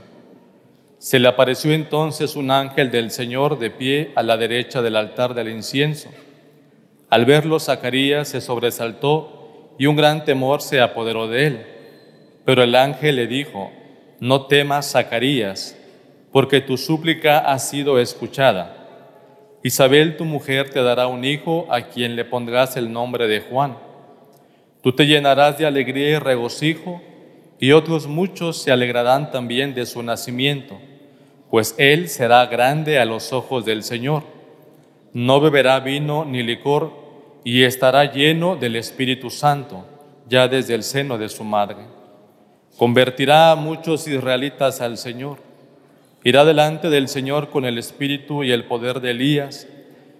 Se 0.96 1.18
le 1.18 1.28
apareció 1.28 1.74
entonces 1.74 2.34
un 2.34 2.50
ángel 2.50 2.90
del 2.90 3.10
Señor 3.10 3.58
de 3.58 3.68
pie 3.68 4.12
a 4.14 4.22
la 4.22 4.38
derecha 4.38 4.80
del 4.80 4.96
altar 4.96 5.34
del 5.34 5.50
incienso. 5.50 6.08
Al 7.10 7.26
verlo, 7.26 7.60
Zacarías 7.60 8.28
se 8.28 8.40
sobresaltó 8.40 9.41
y 9.78 9.86
un 9.86 9.96
gran 9.96 10.24
temor 10.24 10.62
se 10.62 10.80
apoderó 10.80 11.28
de 11.28 11.46
él. 11.46 11.66
Pero 12.44 12.62
el 12.62 12.74
ángel 12.74 13.16
le 13.16 13.26
dijo, 13.26 13.70
no 14.20 14.46
temas, 14.46 14.92
Zacarías, 14.92 15.76
porque 16.30 16.60
tu 16.60 16.76
súplica 16.76 17.38
ha 17.38 17.58
sido 17.58 17.98
escuchada. 17.98 18.76
Isabel, 19.62 20.16
tu 20.16 20.24
mujer, 20.24 20.70
te 20.70 20.82
dará 20.82 21.06
un 21.06 21.24
hijo 21.24 21.66
a 21.70 21.82
quien 21.82 22.16
le 22.16 22.24
pondrás 22.24 22.76
el 22.76 22.92
nombre 22.92 23.28
de 23.28 23.40
Juan. 23.40 23.76
Tú 24.82 24.92
te 24.92 25.06
llenarás 25.06 25.58
de 25.58 25.66
alegría 25.66 26.10
y 26.10 26.18
regocijo, 26.18 27.00
y 27.60 27.70
otros 27.70 28.08
muchos 28.08 28.60
se 28.60 28.72
alegrarán 28.72 29.30
también 29.30 29.72
de 29.72 29.86
su 29.86 30.02
nacimiento, 30.02 30.80
pues 31.48 31.76
él 31.78 32.08
será 32.08 32.46
grande 32.46 32.98
a 32.98 33.04
los 33.04 33.32
ojos 33.32 33.64
del 33.64 33.84
Señor. 33.84 34.24
No 35.12 35.40
beberá 35.40 35.78
vino 35.78 36.24
ni 36.24 36.42
licor, 36.42 36.92
y 37.44 37.62
estará 37.62 38.12
lleno 38.12 38.56
del 38.56 38.76
Espíritu 38.76 39.30
Santo 39.30 39.86
ya 40.28 40.48
desde 40.48 40.74
el 40.74 40.82
seno 40.82 41.18
de 41.18 41.28
su 41.28 41.44
madre. 41.44 41.78
Convertirá 42.76 43.50
a 43.50 43.56
muchos 43.56 44.08
israelitas 44.08 44.80
al 44.80 44.96
Señor, 44.96 45.38
irá 46.24 46.44
delante 46.44 46.88
del 46.88 47.08
Señor 47.08 47.50
con 47.50 47.64
el 47.64 47.78
espíritu 47.78 48.42
y 48.44 48.52
el 48.52 48.64
poder 48.64 49.00
de 49.00 49.10
Elías, 49.10 49.66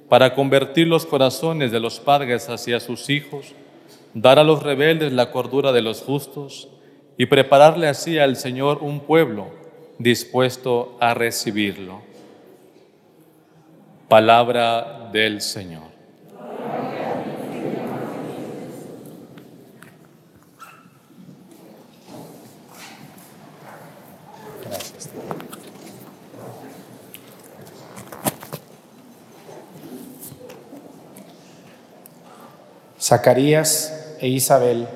para 0.08 0.34
convertir 0.34 0.86
los 0.88 1.06
corazones 1.06 1.72
de 1.72 1.80
los 1.80 1.98
padres 1.98 2.50
hacia 2.50 2.80
sus 2.80 3.08
hijos, 3.08 3.54
dar 4.12 4.38
a 4.38 4.44
los 4.44 4.62
rebeldes 4.62 5.12
la 5.12 5.30
cordura 5.30 5.72
de 5.72 5.80
los 5.80 6.02
justos 6.02 6.68
y 7.16 7.26
prepararle 7.26 7.88
así 7.88 8.18
al 8.18 8.36
Señor 8.36 8.78
un 8.82 9.00
pueblo 9.00 9.46
dispuesto 9.98 10.98
a 11.00 11.14
recibirlo. 11.14 12.02
Palabra 14.08 15.08
del 15.10 15.40
Señor. 15.40 15.91
Zacarías 33.02 34.16
e 34.20 34.28
Isabel 34.28 34.86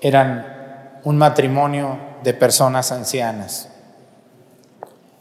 eran 0.00 0.98
un 1.04 1.16
matrimonio 1.16 1.98
de 2.24 2.34
personas 2.34 2.90
ancianas. 2.90 3.68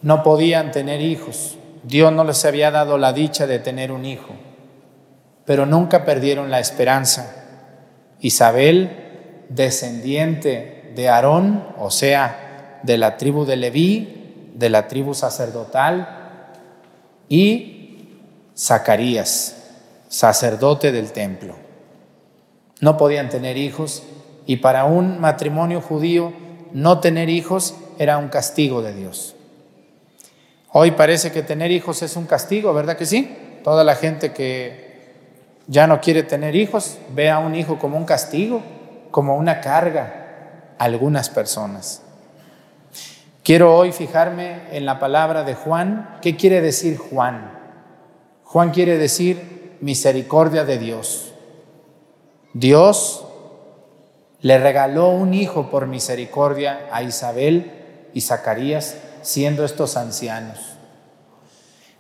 No 0.01 0.23
podían 0.23 0.71
tener 0.71 0.99
hijos. 1.01 1.57
Dios 1.83 2.11
no 2.11 2.23
les 2.23 2.43
había 2.45 2.71
dado 2.71 2.97
la 2.97 3.13
dicha 3.13 3.45
de 3.45 3.59
tener 3.59 3.91
un 3.91 4.03
hijo, 4.03 4.33
pero 5.45 5.67
nunca 5.67 6.05
perdieron 6.05 6.49
la 6.49 6.59
esperanza. 6.59 7.35
Isabel, 8.19 9.45
descendiente 9.49 10.91
de 10.95 11.09
Aarón, 11.09 11.67
o 11.77 11.91
sea, 11.91 12.79
de 12.81 12.97
la 12.97 13.17
tribu 13.17 13.45
de 13.45 13.57
Leví, 13.57 14.51
de 14.55 14.69
la 14.69 14.87
tribu 14.87 15.13
sacerdotal, 15.13 16.07
y 17.29 18.07
Zacarías, 18.57 19.62
sacerdote 20.13 20.91
del 20.91 21.11
templo. 21.11 21.55
No 22.81 22.97
podían 22.97 23.29
tener 23.29 23.57
hijos 23.57 24.03
y 24.45 24.57
para 24.57 24.85
un 24.85 25.19
matrimonio 25.19 25.81
judío 25.81 26.33
no 26.71 26.99
tener 26.99 27.29
hijos 27.29 27.73
era 27.97 28.19
un 28.19 28.27
castigo 28.27 28.83
de 28.83 28.93
Dios. 28.93 29.35
Hoy 30.71 30.91
parece 30.91 31.31
que 31.31 31.41
tener 31.41 31.71
hijos 31.71 32.03
es 32.03 32.15
un 32.15 32.27
castigo, 32.27 32.75
¿verdad 32.75 32.95
que 32.95 33.07
sí? 33.07 33.35
Toda 33.63 33.83
la 33.83 33.95
gente 33.95 34.33
que 34.33 35.15
ya 35.65 35.87
no 35.87 35.99
quiere 35.99 36.21
tener 36.21 36.55
hijos 36.55 36.99
ve 37.15 37.31
a 37.31 37.39
un 37.39 37.55
hijo 37.55 37.79
como 37.79 37.97
un 37.97 38.05
castigo, 38.05 38.61
como 39.09 39.35
una 39.35 39.61
carga 39.61 40.75
algunas 40.77 41.31
personas. 41.31 42.03
Quiero 43.43 43.75
hoy 43.75 43.91
fijarme 43.91 44.61
en 44.73 44.85
la 44.85 44.99
palabra 44.99 45.43
de 45.43 45.55
Juan. 45.55 46.17
¿Qué 46.21 46.35
quiere 46.35 46.61
decir 46.61 46.97
Juan? 46.99 47.51
Juan 48.43 48.69
quiere 48.69 48.99
decir 48.99 49.52
misericordia 49.83 50.63
de 50.63 50.77
Dios. 50.77 51.33
Dios 52.53 53.25
le 54.39 54.57
regaló 54.57 55.09
un 55.09 55.33
hijo 55.33 55.69
por 55.69 55.87
misericordia 55.87 56.87
a 56.89 57.03
Isabel 57.03 58.09
y 58.13 58.21
Zacarías, 58.21 58.95
siendo 59.23 59.65
estos 59.65 59.97
ancianos. 59.97 60.77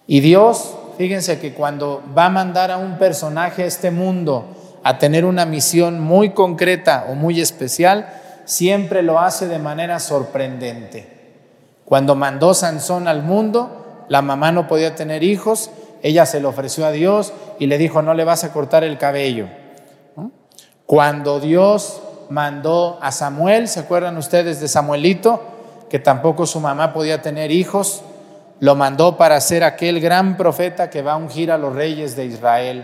Y 0.07 0.21
Dios, 0.21 0.75
fíjense 0.97 1.39
que 1.39 1.53
cuando 1.53 2.01
va 2.17 2.27
a 2.27 2.29
mandar 2.29 2.71
a 2.71 2.77
un 2.77 2.97
personaje 2.97 3.63
a 3.63 3.67
este 3.67 3.91
mundo 3.91 4.45
a 4.83 4.97
tener 4.97 5.25
una 5.25 5.45
misión 5.45 5.99
muy 5.99 6.29
concreta 6.29 7.07
o 7.09 7.15
muy 7.15 7.41
especial, 7.41 8.13
siempre 8.45 9.01
lo 9.01 9.19
hace 9.19 9.49
de 9.49 9.59
manera 9.59 9.99
sorprendente. 9.99 11.41
Cuando 11.83 12.15
mandó 12.15 12.53
Sansón 12.53 13.09
al 13.09 13.23
mundo, 13.23 14.05
la 14.07 14.21
mamá 14.21 14.53
no 14.53 14.69
podía 14.69 14.95
tener 14.95 15.21
hijos, 15.21 15.69
ella 16.01 16.25
se 16.25 16.41
lo 16.41 16.49
ofreció 16.49 16.85
a 16.85 16.91
Dios 16.91 17.33
y 17.63 17.67
le 17.67 17.77
dijo, 17.77 18.01
no 18.01 18.13
le 18.13 18.25
vas 18.25 18.43
a 18.43 18.51
cortar 18.51 18.83
el 18.83 18.97
cabello. 18.97 19.47
Cuando 20.85 21.39
Dios 21.39 22.01
mandó 22.29 22.99
a 23.01 23.13
Samuel, 23.13 23.69
¿se 23.69 23.79
acuerdan 23.79 24.17
ustedes 24.17 24.59
de 24.59 24.67
Samuelito? 24.67 25.41
Que 25.89 25.97
tampoco 25.97 26.45
su 26.45 26.59
mamá 26.59 26.91
podía 26.91 27.21
tener 27.21 27.51
hijos, 27.51 28.01
lo 28.59 28.75
mandó 28.75 29.15
para 29.15 29.39
ser 29.39 29.63
aquel 29.63 30.01
gran 30.01 30.35
profeta 30.35 30.89
que 30.89 31.01
va 31.01 31.13
a 31.13 31.15
ungir 31.15 31.53
a 31.53 31.57
los 31.57 31.73
reyes 31.73 32.17
de 32.17 32.25
Israel 32.25 32.83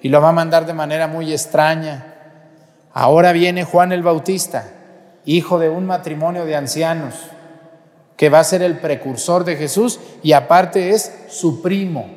y 0.00 0.08
lo 0.08 0.20
va 0.20 0.28
a 0.28 0.32
mandar 0.32 0.66
de 0.66 0.72
manera 0.72 1.08
muy 1.08 1.32
extraña. 1.32 2.14
Ahora 2.92 3.32
viene 3.32 3.64
Juan 3.64 3.90
el 3.90 4.04
Bautista, 4.04 4.68
hijo 5.24 5.58
de 5.58 5.68
un 5.68 5.84
matrimonio 5.84 6.44
de 6.44 6.54
ancianos, 6.54 7.16
que 8.16 8.28
va 8.28 8.38
a 8.38 8.44
ser 8.44 8.62
el 8.62 8.78
precursor 8.78 9.42
de 9.42 9.56
Jesús 9.56 9.98
y 10.22 10.30
aparte 10.30 10.90
es 10.90 11.12
su 11.28 11.60
primo. 11.60 12.15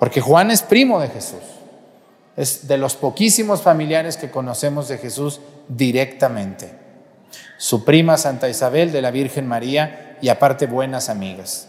Porque 0.00 0.22
Juan 0.22 0.50
es 0.50 0.62
primo 0.62 0.98
de 0.98 1.08
Jesús. 1.08 1.42
Es 2.34 2.66
de 2.66 2.78
los 2.78 2.96
poquísimos 2.96 3.60
familiares 3.60 4.16
que 4.16 4.30
conocemos 4.30 4.88
de 4.88 4.96
Jesús 4.96 5.40
directamente. 5.68 6.72
Su 7.58 7.84
prima 7.84 8.16
Santa 8.16 8.48
Isabel 8.48 8.92
de 8.92 9.02
la 9.02 9.10
Virgen 9.10 9.46
María 9.46 10.16
y 10.22 10.30
aparte 10.30 10.66
buenas 10.66 11.10
amigas. 11.10 11.68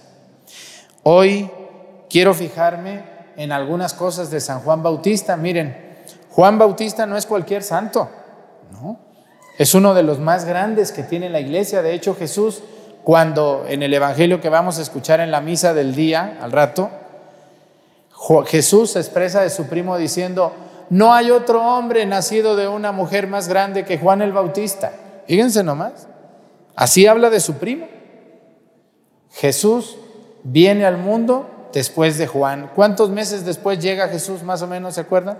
Hoy 1.03 1.51
quiero 2.09 2.33
fijarme 2.33 3.03
en 3.35 3.51
algunas 3.51 3.93
cosas 3.93 4.31
de 4.31 4.39
San 4.39 4.61
Juan 4.61 4.81
Bautista. 4.81 5.35
Miren, 5.35 5.75
Juan 6.29 6.57
Bautista 6.57 7.05
no 7.05 7.17
es 7.17 7.25
cualquier 7.25 7.63
santo, 7.63 8.09
¿no? 8.71 8.97
Es 9.57 9.75
uno 9.75 9.93
de 9.93 10.03
los 10.03 10.19
más 10.19 10.45
grandes 10.45 10.93
que 10.93 11.03
tiene 11.03 11.29
la 11.29 11.41
iglesia. 11.41 11.81
De 11.81 11.93
hecho, 11.93 12.15
Jesús, 12.15 12.63
cuando 13.03 13.65
en 13.67 13.83
el 13.83 13.93
Evangelio 13.93 14.39
que 14.39 14.47
vamos 14.47 14.79
a 14.79 14.83
escuchar 14.83 15.19
en 15.19 15.31
la 15.31 15.41
misa 15.41 15.73
del 15.73 15.95
día, 15.95 16.37
al 16.41 16.53
rato, 16.53 16.89
Jesús 18.45 18.95
expresa 18.95 19.41
de 19.41 19.49
su 19.49 19.65
primo 19.67 19.97
diciendo, 19.97 20.53
no 20.89 21.13
hay 21.13 21.31
otro 21.31 21.63
hombre 21.63 22.05
nacido 22.05 22.55
de 22.55 22.67
una 22.67 22.91
mujer 22.91 23.27
más 23.27 23.47
grande 23.47 23.85
que 23.85 23.97
Juan 23.97 24.21
el 24.21 24.31
Bautista. 24.31 24.91
Fíjense 25.27 25.63
nomás. 25.63 26.07
Así 26.75 27.07
habla 27.07 27.29
de 27.29 27.39
su 27.39 27.55
primo. 27.55 27.87
Jesús 29.31 29.97
viene 30.43 30.85
al 30.85 30.97
mundo 30.97 31.69
después 31.73 32.17
de 32.17 32.27
Juan. 32.27 32.69
¿Cuántos 32.75 33.09
meses 33.09 33.45
después 33.45 33.79
llega 33.79 34.09
Jesús 34.09 34.43
más 34.43 34.61
o 34.61 34.67
menos, 34.67 34.95
se 34.95 35.01
acuerdan? 35.01 35.39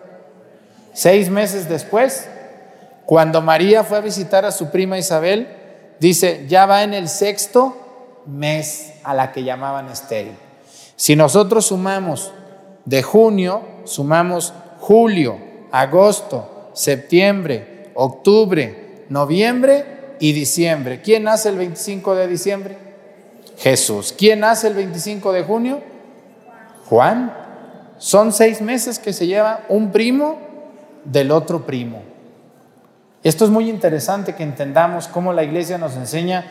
Seis 0.93 1.29
meses 1.29 1.69
después, 1.69 2.27
cuando 3.05 3.41
María 3.41 3.83
fue 3.83 3.97
a 3.97 4.01
visitar 4.01 4.45
a 4.45 4.51
su 4.51 4.71
prima 4.71 4.97
Isabel, 4.97 5.47
dice, 5.99 6.45
ya 6.47 6.65
va 6.65 6.83
en 6.83 6.93
el 6.93 7.09
sexto 7.09 7.75
mes 8.25 8.93
a 9.03 9.13
la 9.13 9.31
que 9.31 9.43
llamaban 9.43 9.89
estéril. 9.89 10.35
Si 10.95 11.15
nosotros 11.15 11.67
sumamos 11.67 12.31
de 12.85 13.03
junio 13.03 13.61
sumamos 13.85 14.53
julio, 14.79 15.37
agosto, 15.71 16.69
septiembre, 16.73 17.91
octubre, 17.93 19.05
noviembre 19.09 20.15
y 20.19 20.33
diciembre. 20.33 21.01
¿Quién 21.01 21.23
nace 21.23 21.49
el 21.49 21.57
25 21.57 22.15
de 22.15 22.27
diciembre? 22.27 22.77
Jesús. 23.57 24.13
¿Quién 24.17 24.39
nace 24.39 24.67
el 24.67 24.73
25 24.73 25.31
de 25.33 25.43
junio? 25.43 25.81
Juan. 26.85 27.33
Son 27.97 28.33
seis 28.33 28.61
meses 28.61 28.97
que 28.97 29.13
se 29.13 29.27
lleva 29.27 29.65
un 29.69 29.91
primo 29.91 30.39
del 31.05 31.31
otro 31.31 31.65
primo. 31.65 32.01
Esto 33.23 33.45
es 33.45 33.51
muy 33.51 33.69
interesante 33.69 34.33
que 34.33 34.43
entendamos 34.43 35.07
cómo 35.07 35.33
la 35.33 35.43
iglesia 35.43 35.77
nos 35.77 35.95
enseña 35.95 36.45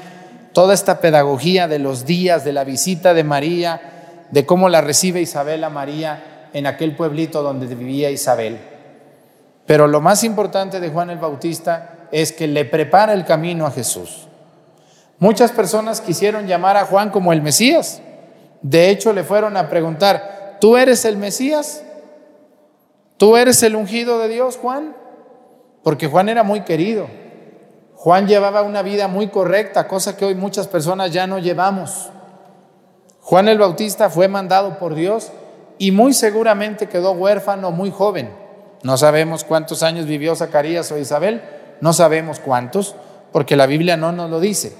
toda 0.53 0.75
esta 0.75 1.01
pedagogía 1.01 1.67
de 1.67 1.81
los 1.81 2.07
días, 2.07 2.45
de 2.45 2.53
la 2.53 2.63
visita 2.63 3.13
de 3.13 3.25
María, 3.25 4.00
de 4.31 4.47
cómo 4.47 4.69
la 4.69 4.81
recibe 4.81 5.21
Isabel 5.21 5.65
a 5.65 5.71
María 5.71 6.49
en 6.53 6.67
aquel 6.67 6.97
pueblito 6.97 7.43
donde 7.43 7.67
vivía 7.67 8.11
Isabel. 8.11 8.59
Pero 9.67 9.87
lo 9.87 10.01
más 10.01 10.25
importante 10.25 10.81
de 10.81 10.91
Juan 10.91 11.11
el 11.11 11.19
Bautista 11.19 12.09
es 12.11 12.33
que 12.33 12.47
le 12.47 12.65
prepara 12.65 13.13
el 13.13 13.25
camino 13.25 13.67
a 13.67 13.71
Jesús. 13.71 14.27
Muchas 15.19 15.53
personas 15.53 16.01
quisieron 16.01 16.47
llamar 16.47 16.77
a 16.77 16.87
Juan 16.87 17.11
como 17.11 17.33
el 17.33 17.43
Mesías. 17.43 18.01
De 18.63 18.91
hecho, 18.91 19.13
le 19.13 19.23
fueron 19.23 19.57
a 19.57 19.69
preguntar, 19.69 20.57
¿tú 20.61 20.77
eres 20.77 21.05
el 21.05 21.17
Mesías? 21.17 21.85
¿Tú 23.17 23.37
eres 23.37 23.63
el 23.63 23.77
ungido 23.77 24.19
de 24.19 24.29
Dios, 24.29 24.57
Juan? 24.57 24.97
Porque 25.83 26.07
Juan 26.09 26.29
era 26.29 26.43
muy 26.43 26.63
querido. 26.63 27.07
Juan 27.95 28.27
llevaba 28.27 28.63
una 28.63 28.81
vida 28.81 29.09
muy 29.09 29.29
correcta, 29.29 29.87
cosa 29.87 30.17
que 30.17 30.25
hoy 30.25 30.35
muchas 30.35 30.67
personas 30.69 31.13
ya 31.13 31.27
no 31.27 31.39
llevamos. 31.39 32.11
Juan 33.31 33.47
el 33.47 33.59
Bautista 33.59 34.11
fue 34.11 34.27
mandado 34.27 34.81
por 34.81 34.97
Dios 34.97 35.31
y 35.79 35.93
muy 35.93 36.15
seguramente 36.15 36.89
quedó 36.89 37.13
huérfano 37.13 37.71
muy 37.71 37.93
joven. 37.93 38.29
No 38.83 38.97
sabemos 38.97 39.45
cuántos 39.45 39.85
años 39.85 40.07
vivió 40.07 40.35
Zacarías 40.35 40.91
o 40.91 40.99
Isabel, 40.99 41.41
no 41.81 41.93
sabemos 41.93 42.41
cuántos, 42.41 42.97
porque 43.31 43.55
la 43.55 43.67
Biblia 43.67 43.97
no 43.97 44.11
nos 44.11 44.31
lo 44.31 44.41
dice. 44.41 44.77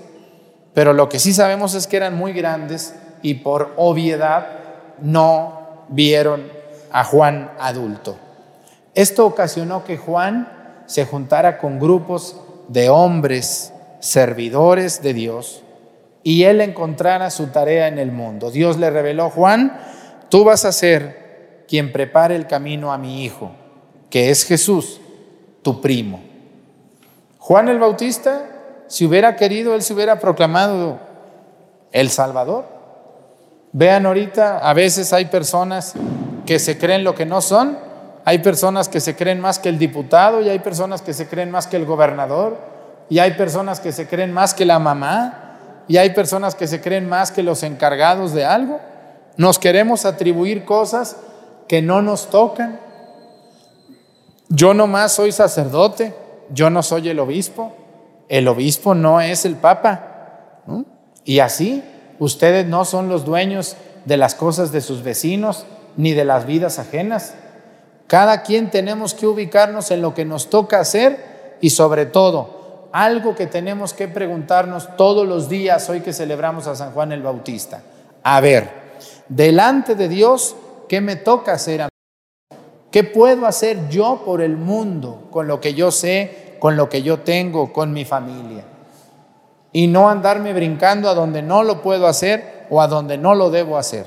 Pero 0.75 0.95
lo 0.95 1.09
que 1.09 1.21
sí 1.21 1.33
sabemos 1.33 1.75
es 1.75 1.87
que 1.87 1.97
eran 1.97 2.17
muy 2.17 2.33
grandes 2.33 2.97
y 3.23 3.35
por 3.35 3.73
obviedad 3.77 4.49
no 5.01 5.85
vieron 5.89 6.51
a 6.91 7.05
Juan 7.05 7.53
adulto. 7.61 8.17
Esto 8.97 9.27
ocasionó 9.27 9.85
que 9.85 9.97
Juan 9.97 10.83
se 10.87 11.07
juntara 11.07 11.57
con 11.59 11.79
grupos 11.79 12.35
de 12.67 12.89
hombres 12.89 13.73
servidores 14.01 15.03
de 15.05 15.15
Dios 15.15 15.63
y 16.23 16.45
él 16.45 16.61
encontrara 16.61 17.31
su 17.31 17.49
tarea 17.49 17.89
en 17.89 17.99
el 17.99 18.13
mundo. 18.13 18.51
Dios 18.51 18.79
le 18.79 18.91
reveló, 18.91 19.31
Juan, 19.31 19.79
tú 20.29 20.45
vas 20.45 20.65
a 20.65 20.73
ser 20.73 21.65
quien 21.69 21.93
prepare 21.93 22.37
el 22.37 22.47
camino 22.47 22.93
a 22.93 22.99
mi 22.99 23.25
hijo, 23.25 23.53
que 24.11 24.31
es 24.31 24.45
Jesús, 24.45 25.01
tu 25.63 25.81
primo. 25.81 26.21
Juan 27.39 27.69
el 27.69 27.79
Bautista, 27.79 28.85
si 28.87 29.07
hubiera 29.07 29.37
querido, 29.37 29.75
él 29.75 29.83
se 29.83 29.95
hubiera 29.95 30.19
proclamado 30.19 30.99
el 31.93 32.11
Salvador. 32.11 32.65
Vean 33.73 34.05
ahorita, 34.05 34.59
a 34.59 34.75
veces 34.75 35.13
hay 35.13 35.27
personas 35.27 35.95
que 36.45 36.59
se 36.59 36.77
creen 36.77 37.05
lo 37.05 37.15
que 37.15 37.25
no 37.25 37.41
son, 37.41 37.79
hay 38.25 38.39
personas 38.39 38.89
que 38.89 39.01
se 39.01 39.17
creen 39.17 39.41
más 39.41 39.59
que 39.59 39.69
el 39.69 39.79
diputado 39.79 40.43
y 40.43 40.49
hay 40.49 40.59
personas 40.59 41.03
que 41.03 41.15
se 41.15 41.29
creen 41.29 41.51
más 41.51 41.67
que 41.67 41.77
el 41.77 41.87
gobernador 41.87 42.59
y 43.09 43.19
hay 43.19 43.33
personas 43.33 43.81
que 43.81 43.93
se 43.93 44.07
creen 44.07 44.33
más 44.33 44.55
que 44.55 44.65
la 44.65 44.79
mamá 44.79 45.40
y 45.91 45.97
hay 45.97 46.11
personas 46.11 46.55
que 46.55 46.69
se 46.69 46.81
creen 46.81 47.09
más 47.09 47.33
que 47.33 47.43
los 47.43 47.65
encargados 47.65 48.33
de 48.33 48.45
algo. 48.45 48.79
Nos 49.37 49.59
queremos 49.59 50.05
atribuir 50.05 50.65
cosas 50.65 51.17
que 51.67 51.83
no 51.83 52.01
nos 52.01 52.31
tocan. 52.31 52.79
Yo 54.49 54.73
nomás 54.73 55.11
soy 55.11 55.33
sacerdote, 55.33 56.15
yo 56.53 56.71
no 56.71 56.85
soy 56.85 57.09
el 57.09 57.19
obispo, 57.19 57.73
el 58.29 58.47
obispo 58.47 58.95
no 58.95 59.21
es 59.21 59.45
el 59.45 59.57
papa. 59.57 60.63
Y 61.25 61.41
así, 61.41 61.83
ustedes 62.21 62.67
no 62.67 62.85
son 62.85 63.09
los 63.09 63.25
dueños 63.25 63.77
de 64.05 64.17
las 64.17 64.37
cosas 64.37 64.71
de 64.71 64.83
sus 64.83 65.03
vecinos 65.03 65.67
ni 65.97 66.13
de 66.13 66.25
las 66.25 66.47
vidas 66.47 66.79
ajenas. 66.79 67.35
Cada 68.07 68.45
quien 68.45 68.71
tenemos 68.71 69.13
que 69.13 69.27
ubicarnos 69.27 69.91
en 69.91 70.03
lo 70.03 70.15
que 70.15 70.25
nos 70.25 70.51
toca 70.51 70.79
hacer 70.79 71.57
y 71.61 71.71
sobre 71.71 72.07
todo, 72.07 72.60
algo 72.93 73.35
que 73.35 73.47
tenemos 73.47 73.95
que 73.95 74.09
preguntarnos 74.09 74.97
todos 74.97 75.27
los 75.27 75.49
días 75.49 75.89
hoy 75.89 76.01
que 76.01 76.13
celebramos 76.13 76.67
a 76.67 76.75
San 76.75 76.93
Juan 76.93 77.13
el 77.13 77.23
Bautista. 77.23 77.83
A 78.23 78.41
ver, 78.41 78.69
delante 79.29 79.95
de 79.95 80.09
Dios, 80.09 80.57
¿qué 80.89 81.01
me 81.01 81.17
toca 81.17 81.53
hacer 81.53 81.83
a 81.83 81.85
mí? 81.85 82.57
¿Qué 82.91 83.05
puedo 83.05 83.47
hacer 83.47 83.89
yo 83.89 84.23
por 84.25 84.43
el 84.43 84.57
mundo 84.57 85.29
con 85.31 85.47
lo 85.47 85.61
que 85.61 85.75
yo 85.75 85.91
sé, 85.91 86.57
con 86.59 86.77
lo 86.77 86.89
que 86.89 87.03
yo 87.03 87.21
tengo, 87.21 87.73
con 87.73 87.93
mi 87.93 88.05
familia? 88.05 88.65
Y 89.73 89.87
no 89.87 90.11
andarme 90.11 90.53
brincando 90.53 91.09
a 91.09 91.15
donde 91.15 91.43
no 91.43 91.63
lo 91.63 91.83
puedo 91.83 92.09
hacer 92.09 92.67
o 92.71 92.81
a 92.81 92.89
donde 92.89 93.17
no 93.17 93.37
lo 93.37 93.51
debo 93.51 93.79
hacer. 93.79 94.05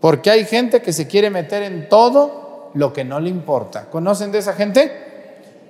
Porque 0.00 0.30
hay 0.30 0.44
gente 0.44 0.80
que 0.80 0.92
se 0.92 1.08
quiere 1.08 1.30
meter 1.30 1.64
en 1.64 1.88
todo 1.88 2.70
lo 2.74 2.92
que 2.92 3.04
no 3.04 3.18
le 3.18 3.28
importa. 3.28 3.86
¿Conocen 3.86 4.30
de 4.30 4.38
esa 4.38 4.52
gente? 4.52 5.05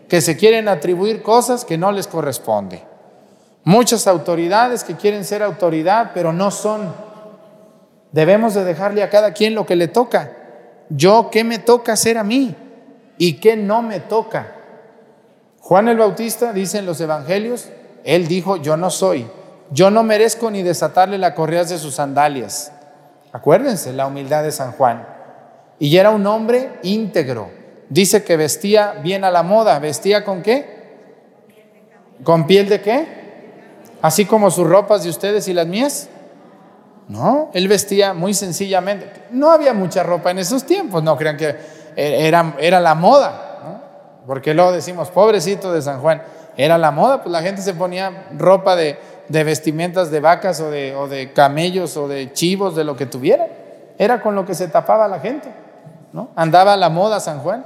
Que 0.09 0.21
se 0.21 0.37
quieren 0.37 0.69
atribuir 0.69 1.23
cosas 1.23 1.65
que 1.65 1.79
no 1.79 1.93
les 1.93 2.07
corresponde. 2.07 2.83
Muchas 3.65 4.07
autoridades 4.07 4.85
que 4.85 4.95
quieren 4.95 5.25
ser 5.25 5.43
autoridad, 5.43 6.13
pero 6.15 6.33
no 6.33 6.51
son. 6.51 6.95
Debemos 8.13 8.55
de 8.55 8.65
dejarle 8.65 9.03
a 9.03 9.11
cada 9.11 9.33
quien 9.33 9.55
lo 9.55 9.67
que 9.67 9.77
le 9.77 9.89
toca. 9.89 10.33
Yo, 10.89 11.31
¿qué 11.31 11.43
me 11.43 11.59
toca 11.59 11.95
hacer 11.95 12.17
a 12.17 12.25
mí? 12.25 12.55
¿Y 13.19 13.35
qué 13.35 13.57
no 13.57 13.83
me 13.83 14.01
toca? 14.01 14.53
Juan 15.61 15.89
el 15.89 15.99
Bautista 15.99 16.53
dice 16.53 16.79
en 16.79 16.87
los 16.87 17.01
evangelios, 17.01 17.69
él 18.05 18.29
dijo, 18.29 18.57
yo 18.57 18.77
no 18.77 18.89
soy, 18.89 19.27
yo 19.73 19.91
no 19.91 20.05
merezco 20.05 20.49
ni 20.49 20.63
desatarle 20.63 21.19
la 21.19 21.35
correa 21.35 21.65
de 21.65 21.79
sus 21.79 21.97
sandalias. 21.97 22.71
Acuérdense 23.33 23.93
la 23.93 24.07
humildad 24.07 24.45
de 24.45 24.53
San 24.53 24.73
Juan. 24.73 25.05
Y 25.79 25.97
era 25.97 26.11
un 26.11 26.27
hombre 26.27 26.79
íntegro. 26.85 27.51
Dice 27.89 28.25
que 28.25 28.37
vestía 28.37 28.95
bien 29.03 29.25
a 29.25 29.31
la 29.31 29.43
moda. 29.43 29.79
¿Vestía 29.79 30.25
con 30.25 30.43
qué? 30.43 30.77
¿Con 32.25 32.47
piel 32.47 32.69
de 32.69 32.81
qué? 32.81 33.07
Así 34.03 34.25
como 34.25 34.51
sus 34.51 34.67
ropas 34.67 35.05
de 35.05 35.11
ustedes 35.11 35.49
y 35.49 35.53
las 35.53 35.67
mías. 35.67 36.09
No, 37.09 37.51
él 37.55 37.69
vestía 37.69 38.15
muy 38.15 38.35
sencillamente. 38.35 39.11
No 39.31 39.51
había 39.51 39.73
mucha 39.73 40.03
ropa 40.03 40.31
en 40.31 40.39
esos 40.39 40.65
tiempos, 40.65 41.03
no 41.03 41.17
crean 41.17 41.37
que 41.37 41.57
era, 41.95 42.55
era 42.59 42.81
la 42.81 42.95
moda, 42.97 43.61
¿no? 43.65 43.81
porque 44.27 44.55
luego 44.55 44.73
decimos, 44.73 45.11
pobrecito 45.11 45.73
de 45.73 45.83
San 45.83 46.01
Juan, 46.01 46.23
era 46.57 46.79
la 46.79 46.91
moda, 46.91 47.23
pues 47.23 47.31
la 47.31 47.43
gente 47.43 47.63
se 47.63 47.75
ponía 47.75 48.27
ropa 48.37 48.75
de, 48.75 48.99
de 49.29 49.45
vestimentas 49.45 50.11
de 50.11 50.21
vacas 50.21 50.61
o 50.61 50.71
de, 50.71 50.97
o 50.97 51.07
de 51.07 51.33
camellos 51.33 51.97
o 51.97 52.09
de 52.09 52.33
chivos, 52.33 52.75
de 52.75 52.83
lo 52.83 52.97
que 52.97 53.07
tuviera. 53.07 53.47
Era 53.99 54.21
con 54.21 54.35
lo 54.35 54.45
que 54.45 54.55
se 54.55 54.67
tapaba 54.69 55.07
la 55.07 55.21
gente. 55.21 55.49
Andaba 56.35 56.75
a 56.75 56.77
la 56.77 56.89
moda 56.89 57.21
San 57.21 57.41
Juan. 57.41 57.65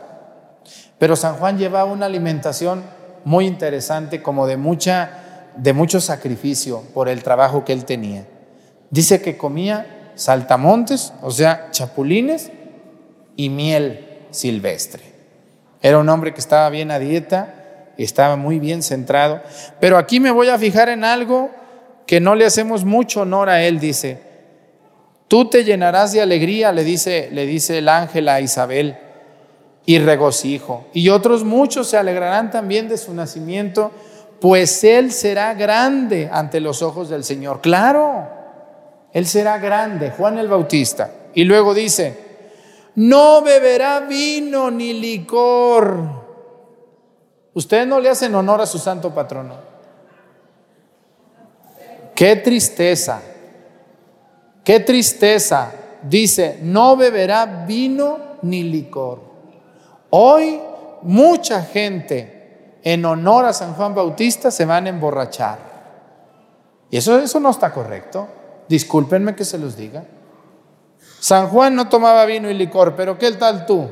Pero 0.99 1.16
San 1.16 1.37
Juan 1.37 1.59
llevaba 1.59 1.91
una 1.91 2.07
alimentación 2.07 2.83
muy 3.25 3.47
interesante, 3.47 4.23
como 4.23 4.47
de, 4.47 4.57
mucha, 4.57 5.49
de 5.57 5.73
mucho 5.73 6.01
sacrificio 6.01 6.83
por 6.95 7.09
el 7.09 7.23
trabajo 7.23 7.64
que 7.64 7.73
él 7.73 7.85
tenía. 7.85 8.27
Dice 8.91 9.23
que 9.23 9.37
comía 9.37 10.12
saltamontes, 10.14 11.12
o 11.23 11.31
sea, 11.31 11.68
chapulines 11.71 12.51
y 13.37 13.49
miel 13.49 14.27
silvestre. 14.31 15.03
Era 15.83 15.99
un 15.99 16.09
hombre 16.09 16.35
que 16.35 16.41
estaba 16.41 16.68
bien 16.68 16.91
a 16.91 16.99
dieta, 16.99 17.55
estaba 17.97 18.37
muy 18.37 18.59
bien 18.59 18.83
centrado. 18.83 19.41
Pero 19.81 19.97
aquí 19.99 20.21
me 20.21 20.31
voy 20.31 20.49
a 20.49 20.59
fijar 20.59 20.89
en 20.89 21.05
algo 21.05 21.51
que 22.07 22.21
no 22.21 22.35
le 22.35 22.45
hacemos 22.45 22.85
mucho 22.85 23.23
honor 23.23 23.49
a 23.49 23.62
él, 23.62 23.79
dice. 23.79 24.21
Tú 25.29 25.49
te 25.49 25.64
llenarás 25.64 26.12
de 26.12 26.21
alegría, 26.21 26.73
le 26.73 26.83
dice, 26.83 27.29
le 27.33 27.47
dice 27.47 27.79
el 27.79 27.89
ángel 27.89 28.29
a 28.29 28.41
Isabel, 28.41 28.99
y 29.87 29.99
regocijo. 29.99 30.87
Y 30.93 31.09
otros 31.09 31.45
muchos 31.45 31.89
se 31.89 31.97
alegrarán 31.97 32.51
también 32.51 32.89
de 32.89 32.97
su 32.97 33.14
nacimiento, 33.14 33.91
pues 34.41 34.85
él 34.85 35.12
será 35.12 35.55
grande 35.55 36.28
ante 36.33 36.61
los 36.61 36.83
ojos 36.83 37.09
del 37.09 37.24
Señor. 37.24 37.61
Claro, 37.61 38.28
él 39.12 39.26
será 39.26 39.59
grande, 39.59 40.11
Juan 40.11 40.39
el 40.39 40.49
Bautista. 40.49 41.11
Y 41.35 41.45
luego 41.45 41.74
dice, 41.74 42.18
no 42.97 43.43
beberá 43.43 44.01
vino 44.01 44.70
ni 44.70 44.93
licor. 44.93 46.20
Ustedes 47.55 47.87
no 47.87 48.01
le 48.01 48.09
hacen 48.09 48.35
honor 48.35 48.61
a 48.61 48.66
su 48.66 48.78
santo 48.78 49.12
patrono. 49.14 49.55
Qué 52.14 52.37
tristeza 52.37 53.20
Qué 54.64 54.81
tristeza. 54.81 55.72
Dice, 56.03 56.59
no 56.62 56.97
beberá 56.97 57.64
vino 57.66 58.39
ni 58.43 58.62
licor. 58.62 59.20
Hoy 60.11 60.61
mucha 61.02 61.62
gente 61.62 62.78
en 62.82 63.04
honor 63.04 63.44
a 63.44 63.52
San 63.52 63.74
Juan 63.74 63.94
Bautista 63.94 64.50
se 64.50 64.64
van 64.64 64.86
a 64.86 64.90
emborrachar. 64.90 65.58
Y 66.90 66.96
eso, 66.96 67.18
eso 67.18 67.38
no 67.40 67.50
está 67.50 67.72
correcto. 67.72 68.28
Discúlpenme 68.68 69.34
que 69.34 69.44
se 69.44 69.58
los 69.58 69.76
diga. 69.76 70.04
San 71.20 71.48
Juan 71.48 71.74
no 71.74 71.88
tomaba 71.88 72.24
vino 72.24 72.50
y 72.50 72.54
licor, 72.54 72.96
pero 72.96 73.18
¿qué 73.18 73.30
tal 73.32 73.66
tú? 73.66 73.88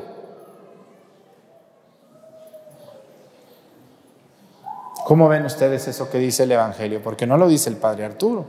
¿Cómo 5.05 5.27
ven 5.27 5.45
ustedes 5.45 5.87
eso 5.87 6.09
que 6.09 6.19
dice 6.19 6.43
el 6.43 6.51
Evangelio? 6.51 7.01
Porque 7.01 7.25
no 7.25 7.37
lo 7.37 7.47
dice 7.47 7.69
el 7.69 7.77
Padre 7.77 8.05
Arturo, 8.05 8.45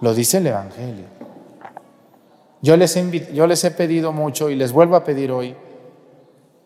lo 0.00 0.12
dice 0.12 0.38
el 0.38 0.46
Evangelio. 0.46 1.06
Yo 2.60 2.76
les, 2.76 2.94
yo 3.32 3.46
les 3.46 3.64
he 3.64 3.70
pedido 3.70 4.12
mucho 4.12 4.50
y 4.50 4.56
les 4.56 4.72
vuelvo 4.72 4.96
a 4.96 5.04
pedir 5.04 5.30
hoy 5.30 5.56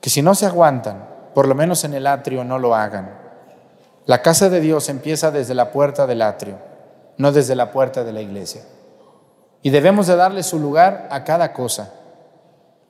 que 0.00 0.10
si 0.10 0.22
no 0.22 0.34
se 0.34 0.46
aguantan, 0.46 1.08
por 1.34 1.46
lo 1.46 1.54
menos 1.54 1.84
en 1.84 1.94
el 1.94 2.06
atrio 2.06 2.44
no 2.44 2.58
lo 2.58 2.74
hagan. 2.74 3.18
La 4.06 4.22
casa 4.22 4.48
de 4.48 4.60
Dios 4.60 4.88
empieza 4.88 5.30
desde 5.30 5.54
la 5.54 5.70
puerta 5.70 6.06
del 6.06 6.22
atrio, 6.22 6.58
no 7.16 7.32
desde 7.32 7.54
la 7.54 7.70
puerta 7.70 8.04
de 8.04 8.12
la 8.12 8.20
iglesia. 8.20 8.62
Y 9.62 9.70
debemos 9.70 10.06
de 10.06 10.16
darle 10.16 10.42
su 10.42 10.58
lugar 10.58 11.08
a 11.10 11.24
cada 11.24 11.52
cosa. 11.52 11.92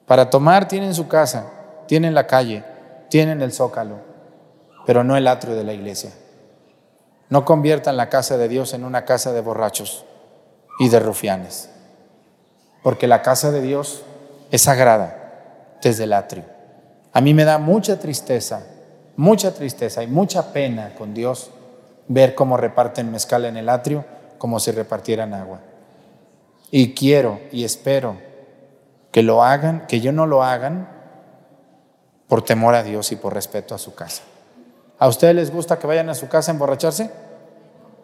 Para 0.06 0.30
tomar 0.30 0.68
tienen 0.68 0.94
su 0.94 1.08
casa, 1.08 1.46
tienen 1.86 2.14
la 2.14 2.26
calle, 2.26 2.64
tienen 3.08 3.42
el 3.42 3.52
zócalo, 3.52 3.96
pero 4.86 5.02
no 5.04 5.16
el 5.16 5.26
atrio 5.26 5.54
de 5.54 5.64
la 5.64 5.72
iglesia. 5.72 6.10
No 7.30 7.44
conviertan 7.44 7.96
la 7.96 8.08
casa 8.08 8.36
de 8.36 8.48
Dios 8.48 8.72
en 8.74 8.84
una 8.84 9.04
casa 9.04 9.32
de 9.32 9.40
borrachos 9.40 10.04
y 10.78 10.88
de 10.88 11.00
rufianes 11.00 11.70
porque 12.82 13.06
la 13.06 13.22
casa 13.22 13.50
de 13.50 13.60
Dios 13.60 14.02
es 14.50 14.62
sagrada 14.62 15.76
desde 15.82 16.04
el 16.04 16.12
atrio. 16.12 16.44
A 17.18 17.20
mí 17.20 17.34
me 17.34 17.44
da 17.44 17.58
mucha 17.58 17.98
tristeza, 17.98 18.64
mucha 19.16 19.52
tristeza 19.52 20.04
y 20.04 20.06
mucha 20.06 20.52
pena 20.52 20.94
con 20.96 21.14
Dios 21.14 21.50
ver 22.06 22.36
cómo 22.36 22.56
reparten 22.56 23.10
mezcal 23.10 23.44
en 23.44 23.56
el 23.56 23.68
atrio 23.68 24.04
como 24.38 24.60
si 24.60 24.70
repartieran 24.70 25.34
agua. 25.34 25.58
Y 26.70 26.94
quiero 26.94 27.40
y 27.50 27.64
espero 27.64 28.18
que 29.10 29.24
lo 29.24 29.42
hagan, 29.42 29.84
que 29.88 29.98
yo 30.00 30.12
no 30.12 30.26
lo 30.26 30.44
hagan 30.44 30.88
por 32.28 32.42
temor 32.42 32.76
a 32.76 32.84
Dios 32.84 33.10
y 33.10 33.16
por 33.16 33.34
respeto 33.34 33.74
a 33.74 33.78
su 33.78 33.96
casa. 33.96 34.22
¿A 35.00 35.08
ustedes 35.08 35.34
les 35.34 35.50
gusta 35.50 35.76
que 35.76 35.88
vayan 35.88 36.08
a 36.10 36.14
su 36.14 36.28
casa 36.28 36.52
a 36.52 36.54
emborracharse? 36.54 37.10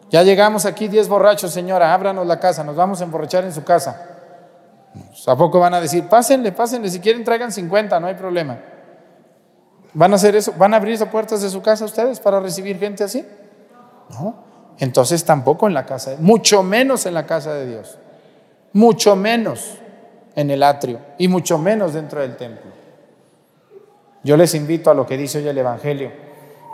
Ya 0.09 0.23
llegamos 0.23 0.65
aquí 0.65 0.89
10 0.89 1.07
borrachos, 1.07 1.53
señora, 1.53 1.93
ábranos 1.93 2.27
la 2.27 2.41
casa, 2.41 2.65
nos 2.65 2.75
vamos 2.75 2.99
a 2.99 3.05
emborrachar 3.05 3.45
en 3.45 3.53
su 3.53 3.63
casa. 3.63 4.09
¿A 5.25 5.35
poco 5.37 5.61
van 5.61 5.73
a 5.73 5.79
decir, 5.79 6.05
pásenle, 6.09 6.51
pásenle, 6.51 6.89
si 6.89 6.99
quieren 6.99 7.23
traigan 7.23 7.53
50, 7.53 7.97
no 8.01 8.07
hay 8.07 8.15
problema? 8.15 8.74
¿Van 9.95 10.11
a 10.11 10.17
hacer 10.17 10.35
eso? 10.35 10.53
¿Van 10.57 10.73
a 10.73 10.77
abrir 10.77 10.93
esas 10.93 11.07
puertas 11.07 11.41
de 11.41 11.49
su 11.49 11.61
casa 11.61 11.85
ustedes 11.85 12.19
para 12.19 12.41
recibir 12.41 12.77
gente 12.77 13.03
así? 13.03 13.25
No. 14.11 14.35
entonces 14.77 15.25
tampoco 15.25 15.67
en 15.67 15.73
la 15.73 15.85
casa, 15.85 16.15
mucho 16.19 16.61
menos 16.61 17.07
en 17.07 17.15
la 17.15 17.25
casa 17.25 17.53
de 17.53 17.65
Dios, 17.65 17.97
mucho 18.71 19.15
menos 19.15 19.79
en 20.35 20.51
el 20.51 20.61
atrio 20.61 20.99
y 21.17 21.27
mucho 21.27 21.57
menos 21.57 21.93
dentro 21.93 22.21
del 22.21 22.35
templo. 22.35 22.71
Yo 24.23 24.37
les 24.37 24.53
invito 24.53 24.91
a 24.91 24.93
lo 24.93 25.05
que 25.07 25.17
dice 25.17 25.39
hoy 25.39 25.47
el 25.47 25.57
Evangelio. 25.57 26.11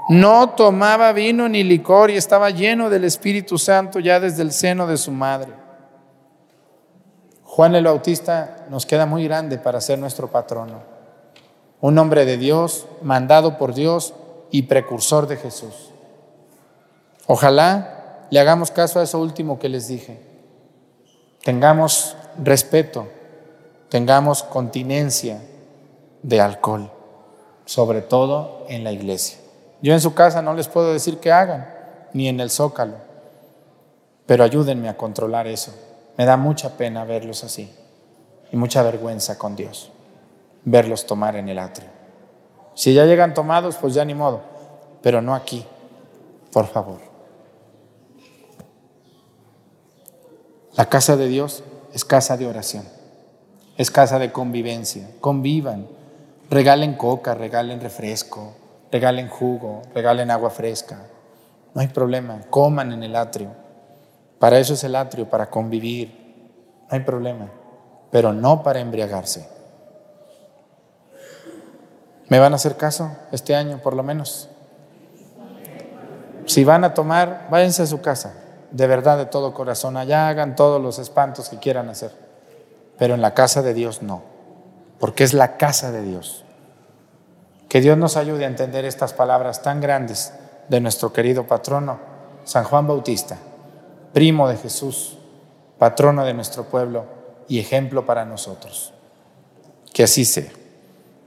No 0.09 0.49
tomaba 0.49 1.13
vino 1.13 1.47
ni 1.47 1.63
licor 1.63 2.09
y 2.09 2.17
estaba 2.17 2.49
lleno 2.49 2.89
del 2.89 3.03
Espíritu 3.05 3.57
Santo 3.57 3.99
ya 3.99 4.19
desde 4.19 4.41
el 4.41 4.51
seno 4.51 4.87
de 4.87 4.97
su 4.97 5.11
madre. 5.11 5.53
Juan 7.43 7.75
el 7.75 7.85
Bautista 7.85 8.65
nos 8.69 8.85
queda 8.85 9.05
muy 9.05 9.23
grande 9.25 9.57
para 9.57 9.79
ser 9.79 9.99
nuestro 9.99 10.27
patrono. 10.27 10.90
Un 11.81 11.97
hombre 11.97 12.25
de 12.25 12.37
Dios, 12.37 12.85
mandado 13.01 13.57
por 13.57 13.73
Dios 13.73 14.13
y 14.51 14.63
precursor 14.63 15.27
de 15.27 15.37
Jesús. 15.37 15.91
Ojalá 17.27 18.27
le 18.29 18.39
hagamos 18.39 18.71
caso 18.71 18.99
a 18.99 19.03
eso 19.03 19.19
último 19.19 19.59
que 19.59 19.69
les 19.69 19.87
dije. 19.87 20.21
Tengamos 21.43 22.15
respeto, 22.41 23.07
tengamos 23.89 24.43
continencia 24.43 25.41
de 26.23 26.39
alcohol, 26.39 26.91
sobre 27.65 28.01
todo 28.01 28.65
en 28.69 28.83
la 28.83 28.91
iglesia. 28.91 29.37
Yo 29.81 29.93
en 29.93 30.01
su 30.01 30.13
casa 30.13 30.41
no 30.41 30.53
les 30.53 30.67
puedo 30.67 30.93
decir 30.93 31.17
que 31.17 31.31
hagan, 31.31 31.67
ni 32.13 32.27
en 32.27 32.39
el 32.39 32.49
zócalo, 32.49 32.95
pero 34.25 34.43
ayúdenme 34.43 34.89
a 34.89 34.97
controlar 34.97 35.47
eso. 35.47 35.73
Me 36.17 36.25
da 36.25 36.37
mucha 36.37 36.77
pena 36.77 37.03
verlos 37.03 37.43
así 37.43 37.73
y 38.51 38.57
mucha 38.57 38.83
vergüenza 38.83 39.37
con 39.37 39.55
Dios, 39.55 39.91
verlos 40.63 41.05
tomar 41.05 41.35
en 41.35 41.49
el 41.49 41.59
atrio. 41.59 41.89
Si 42.73 42.93
ya 42.93 43.05
llegan 43.05 43.33
tomados, 43.33 43.75
pues 43.77 43.93
ya 43.93 44.05
ni 44.05 44.13
modo, 44.13 44.41
pero 45.01 45.21
no 45.21 45.35
aquí, 45.35 45.65
por 46.51 46.67
favor. 46.67 46.99
La 50.75 50.85
casa 50.85 51.17
de 51.17 51.27
Dios 51.27 51.63
es 51.93 52.05
casa 52.05 52.37
de 52.37 52.47
oración, 52.47 52.85
es 53.77 53.91
casa 53.91 54.19
de 54.19 54.31
convivencia. 54.31 55.09
Convivan, 55.19 55.87
regalen 56.49 56.95
coca, 56.95 57.33
regalen 57.33 57.81
refresco, 57.81 58.53
regalen 58.91 59.27
jugo, 59.27 59.81
regalen 59.93 60.31
agua 60.31 60.49
fresca. 60.49 61.07
No 61.73 61.81
hay 61.81 61.87
problema, 61.87 62.41
coman 62.49 62.93
en 62.93 63.03
el 63.03 63.15
atrio. 63.15 63.49
Para 64.39 64.59
eso 64.59 64.73
es 64.73 64.83
el 64.83 64.95
atrio, 64.95 65.29
para 65.29 65.49
convivir. 65.49 66.21
No 66.89 66.97
hay 66.97 67.01
problema, 67.01 67.49
pero 68.09 68.33
no 68.33 68.63
para 68.63 68.79
embriagarse. 68.79 69.60
¿Me 72.31 72.39
van 72.39 72.53
a 72.53 72.55
hacer 72.55 72.77
caso 72.77 73.11
este 73.33 73.55
año 73.55 73.79
por 73.79 73.93
lo 73.93 74.03
menos? 74.03 74.47
Si 76.45 76.63
van 76.63 76.85
a 76.85 76.93
tomar, 76.93 77.47
váyanse 77.51 77.81
a 77.81 77.87
su 77.87 77.99
casa, 77.99 78.35
de 78.71 78.87
verdad, 78.87 79.17
de 79.17 79.25
todo 79.25 79.53
corazón. 79.53 79.97
Allá 79.97 80.29
hagan 80.29 80.55
todos 80.55 80.81
los 80.81 80.97
espantos 80.97 81.49
que 81.49 81.57
quieran 81.57 81.89
hacer, 81.89 82.13
pero 82.97 83.15
en 83.15 83.21
la 83.21 83.33
casa 83.33 83.61
de 83.61 83.73
Dios 83.73 84.01
no, 84.01 84.21
porque 84.97 85.25
es 85.25 85.33
la 85.33 85.57
casa 85.57 85.91
de 85.91 86.03
Dios. 86.03 86.45
Que 87.67 87.81
Dios 87.81 87.97
nos 87.97 88.15
ayude 88.15 88.45
a 88.45 88.47
entender 88.47 88.85
estas 88.85 89.11
palabras 89.11 89.61
tan 89.61 89.81
grandes 89.81 90.33
de 90.69 90.79
nuestro 90.79 91.11
querido 91.11 91.47
patrono, 91.47 91.99
San 92.45 92.63
Juan 92.63 92.87
Bautista, 92.87 93.35
primo 94.13 94.47
de 94.47 94.55
Jesús, 94.55 95.17
patrono 95.77 96.23
de 96.23 96.33
nuestro 96.33 96.63
pueblo 96.63 97.07
y 97.49 97.59
ejemplo 97.59 98.05
para 98.05 98.23
nosotros. 98.23 98.93
Que 99.91 100.03
así 100.03 100.23
sea. 100.23 100.60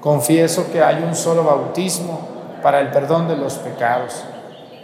Confieso 0.00 0.70
que 0.72 0.82
hay 0.82 1.02
un 1.02 1.14
solo 1.14 1.44
bautismo 1.44 2.28
para 2.62 2.80
el 2.80 2.90
perdón 2.90 3.28
de 3.28 3.36
los 3.36 3.54
pecados. 3.54 4.24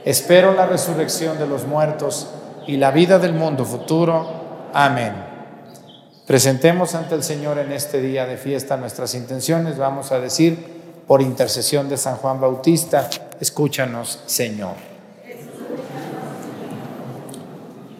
Espero 0.05 0.53
la 0.53 0.67
resurrección 0.67 1.39
de 1.39 1.47
los 1.47 1.67
muertos 1.67 2.29
y 2.67 2.77
la 2.77 2.91
vida 2.91 3.19
del 3.19 3.33
mundo 3.33 3.65
futuro. 3.65 4.27
Amén. 4.73 5.13
Presentemos 6.27 6.95
ante 6.95 7.15
el 7.15 7.23
Señor 7.23 7.59
en 7.59 7.73
este 7.73 8.01
día 8.01 8.27
de 8.27 8.37
fiesta 8.37 8.77
nuestras 8.77 9.15
intenciones. 9.15 9.79
Vamos 9.79 10.13
a 10.13 10.21
decir, 10.21 11.03
por 11.07 11.23
intercesión 11.23 11.89
de 11.89 11.97
San 11.97 12.17
Juan 12.17 12.41
Bautista, 12.41 13.09
escúchanos, 13.41 14.21
Señor. 14.27 14.75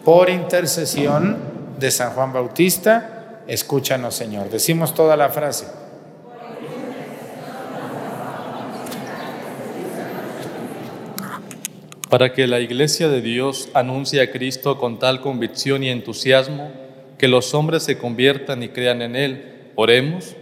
Por 0.03 0.29
intercesión 0.29 1.37
de 1.79 1.89
San 1.89 2.11
Juan 2.11 2.33
Bautista, 2.33 3.41
escúchanos, 3.47 4.13
Señor. 4.13 4.49
Decimos 4.49 4.93
toda 4.93 5.15
la 5.15 5.29
frase. 5.29 5.76
Para 12.09 12.31
que 12.31 12.47
la 12.47 12.61
Iglesia 12.61 13.09
de 13.09 13.21
Dios 13.21 13.67
anuncie 13.73 14.21
a 14.21 14.31
Cristo 14.31 14.77
con 14.77 14.97
tal 14.97 15.19
convicción 15.19 15.83
y 15.83 15.89
entusiasmo, 15.89 16.71
que 17.17 17.27
los 17.27 17.53
hombres 17.53 17.83
se 17.83 17.97
conviertan 17.97 18.63
y 18.63 18.69
crean 18.69 19.01
en 19.01 19.15
Él. 19.17 19.71
Oremos. 19.75 20.35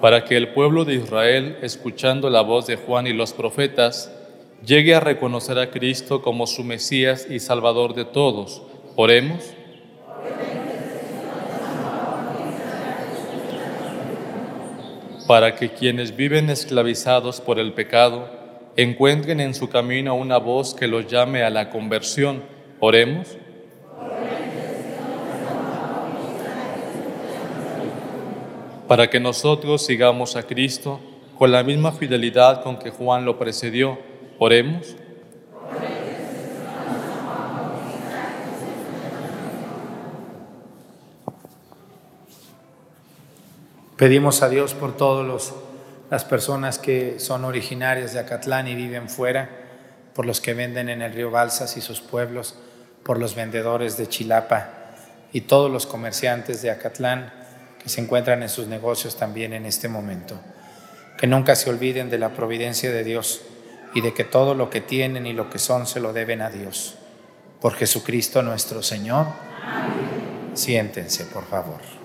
Para 0.00 0.24
que 0.24 0.36
el 0.36 0.48
pueblo 0.48 0.84
de 0.84 0.94
Israel, 0.94 1.58
escuchando 1.62 2.28
la 2.28 2.40
voz 2.40 2.66
de 2.66 2.76
Juan 2.76 3.06
y 3.06 3.12
los 3.12 3.32
profetas, 3.32 4.10
llegue 4.66 4.96
a 4.96 5.00
reconocer 5.00 5.58
a 5.58 5.70
Cristo 5.70 6.22
como 6.22 6.48
su 6.48 6.64
Mesías 6.64 7.28
y 7.30 7.38
Salvador 7.38 7.94
de 7.94 8.04
todos. 8.04 8.62
Oremos. 8.96 9.54
Para 15.30 15.54
que 15.54 15.68
quienes 15.68 16.16
viven 16.16 16.50
esclavizados 16.50 17.40
por 17.40 17.60
el 17.60 17.72
pecado, 17.72 18.28
encuentren 18.74 19.38
en 19.38 19.54
su 19.54 19.68
camino 19.68 20.16
una 20.16 20.38
voz 20.38 20.74
que 20.74 20.88
los 20.88 21.06
llame 21.06 21.44
a 21.44 21.50
la 21.50 21.70
conversión. 21.70 22.42
Oremos. 22.80 23.38
Para 28.88 29.08
que 29.08 29.20
nosotros 29.20 29.86
sigamos 29.86 30.34
a 30.34 30.42
Cristo 30.42 30.98
con 31.38 31.52
la 31.52 31.62
misma 31.62 31.92
fidelidad 31.92 32.64
con 32.64 32.80
que 32.80 32.90
Juan 32.90 33.24
lo 33.24 33.38
precedió. 33.38 34.00
Oremos. 34.40 34.96
Pedimos 44.00 44.40
a 44.40 44.48
Dios 44.48 44.72
por 44.72 44.96
todos 44.96 45.26
los 45.26 45.52
las 46.08 46.24
personas 46.24 46.78
que 46.78 47.18
son 47.18 47.44
originarias 47.44 48.14
de 48.14 48.20
Acatlán 48.20 48.66
y 48.66 48.74
viven 48.74 49.10
fuera, 49.10 49.50
por 50.14 50.24
los 50.24 50.40
que 50.40 50.54
venden 50.54 50.88
en 50.88 51.02
el 51.02 51.12
río 51.12 51.30
Balsas 51.30 51.76
y 51.76 51.82
sus 51.82 52.00
pueblos, 52.00 52.54
por 53.02 53.18
los 53.18 53.34
vendedores 53.34 53.98
de 53.98 54.08
Chilapa 54.08 54.70
y 55.34 55.42
todos 55.42 55.70
los 55.70 55.84
comerciantes 55.84 56.62
de 56.62 56.70
Acatlán 56.70 57.30
que 57.78 57.90
se 57.90 58.00
encuentran 58.00 58.42
en 58.42 58.48
sus 58.48 58.68
negocios 58.68 59.16
también 59.16 59.52
en 59.52 59.66
este 59.66 59.90
momento. 59.90 60.40
Que 61.18 61.26
nunca 61.26 61.54
se 61.54 61.68
olviden 61.68 62.08
de 62.08 62.16
la 62.16 62.30
providencia 62.30 62.90
de 62.90 63.04
Dios 63.04 63.42
y 63.94 64.00
de 64.00 64.14
que 64.14 64.24
todo 64.24 64.54
lo 64.54 64.70
que 64.70 64.80
tienen 64.80 65.26
y 65.26 65.34
lo 65.34 65.50
que 65.50 65.58
son 65.58 65.86
se 65.86 66.00
lo 66.00 66.14
deben 66.14 66.40
a 66.40 66.48
Dios. 66.48 66.94
Por 67.60 67.74
Jesucristo 67.74 68.40
nuestro 68.40 68.82
Señor. 68.82 69.26
Siéntense, 70.54 71.26
por 71.26 71.44
favor. 71.44 71.99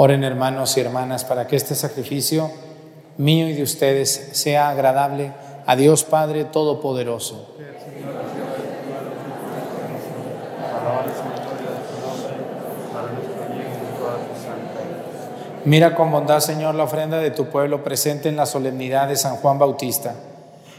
Oren 0.00 0.22
hermanos 0.22 0.76
y 0.76 0.80
hermanas 0.80 1.24
para 1.24 1.48
que 1.48 1.56
este 1.56 1.74
sacrificio 1.74 2.52
mío 3.16 3.48
y 3.48 3.54
de 3.54 3.64
ustedes 3.64 4.30
sea 4.30 4.68
agradable 4.68 5.32
a 5.66 5.74
Dios 5.74 6.04
Padre 6.04 6.44
Todopoderoso. 6.44 7.48
Mira 15.64 15.96
con 15.96 16.12
bondad, 16.12 16.38
Señor, 16.38 16.76
la 16.76 16.84
ofrenda 16.84 17.18
de 17.18 17.32
tu 17.32 17.46
pueblo 17.46 17.82
presente 17.82 18.28
en 18.28 18.36
la 18.36 18.46
solemnidad 18.46 19.08
de 19.08 19.16
San 19.16 19.34
Juan 19.38 19.58
Bautista 19.58 20.14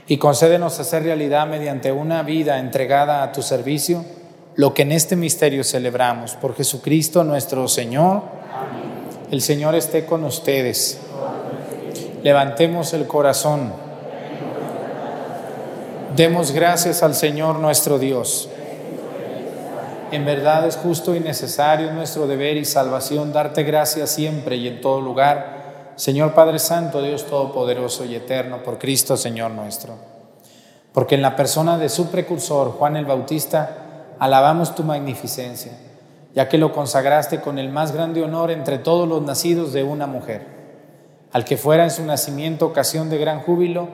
y 0.08 0.16
concédenos 0.16 0.80
hacer 0.80 1.04
realidad 1.04 1.46
mediante 1.46 1.92
una 1.92 2.24
vida 2.24 2.58
entregada 2.58 3.22
a 3.22 3.34
tu 3.34 3.42
servicio 3.42 4.06
lo 4.56 4.74
que 4.74 4.84
en 4.84 4.94
este 4.94 5.18
misterio 5.18 5.66
celebramos 5.66 6.36
por 6.36 6.56
Jesucristo 6.56 7.26
nuestro 7.26 7.68
Señor. 7.68 8.39
El 9.32 9.42
Señor 9.44 9.76
esté 9.76 10.08
con 10.08 10.24
ustedes. 10.24 11.00
Levantemos 12.24 12.94
el 12.96 13.06
corazón. 13.06 13.72
Demos 16.16 16.52
gracias 16.52 17.04
al 17.04 17.14
Señor 17.14 17.60
nuestro 17.60 18.00
Dios. 18.00 18.50
En 20.12 20.26
verdad 20.26 20.68
es 20.68 20.78
justo 20.78 21.16
y 21.16 21.20
necesario 21.20 21.94
nuestro 21.94 22.26
deber 22.26 22.58
y 22.58 22.66
salvación 22.66 23.32
darte 23.32 23.62
gracias 23.62 24.10
siempre 24.10 24.56
y 24.56 24.68
en 24.68 24.82
todo 24.82 25.00
lugar, 25.00 25.94
Señor 25.96 26.34
Padre 26.34 26.58
Santo, 26.58 27.00
Dios 27.04 27.28
Todopoderoso 27.28 28.06
y 28.06 28.16
Eterno, 28.16 28.64
por 28.64 28.80
Cristo 28.80 29.16
Señor 29.16 29.52
nuestro. 29.52 29.94
Porque 30.92 31.14
en 31.14 31.22
la 31.22 31.36
persona 31.36 31.78
de 31.78 31.90
su 31.90 32.08
precursor, 32.08 32.72
Juan 32.72 32.98
el 32.98 33.06
Bautista, 33.06 34.16
alabamos 34.18 34.74
tu 34.74 34.84
magnificencia 34.84 35.74
ya 36.34 36.48
que 36.48 36.58
lo 36.58 36.72
consagraste 36.72 37.42
con 37.42 37.58
el 37.58 37.70
más 37.70 37.92
grande 37.92 38.24
honor 38.24 38.52
entre 38.52 38.78
todos 38.78 39.08
los 39.08 39.22
nacidos 39.22 39.74
de 39.74 39.84
una 39.84 40.08
mujer, 40.08 40.46
al 41.32 41.46
que 41.46 41.58
fuera 41.58 41.84
en 41.84 41.92
su 41.92 42.04
nacimiento 42.06 42.66
ocasión 42.66 43.10
de 43.10 43.18
gran 43.18 43.42
júbilo 43.42 43.88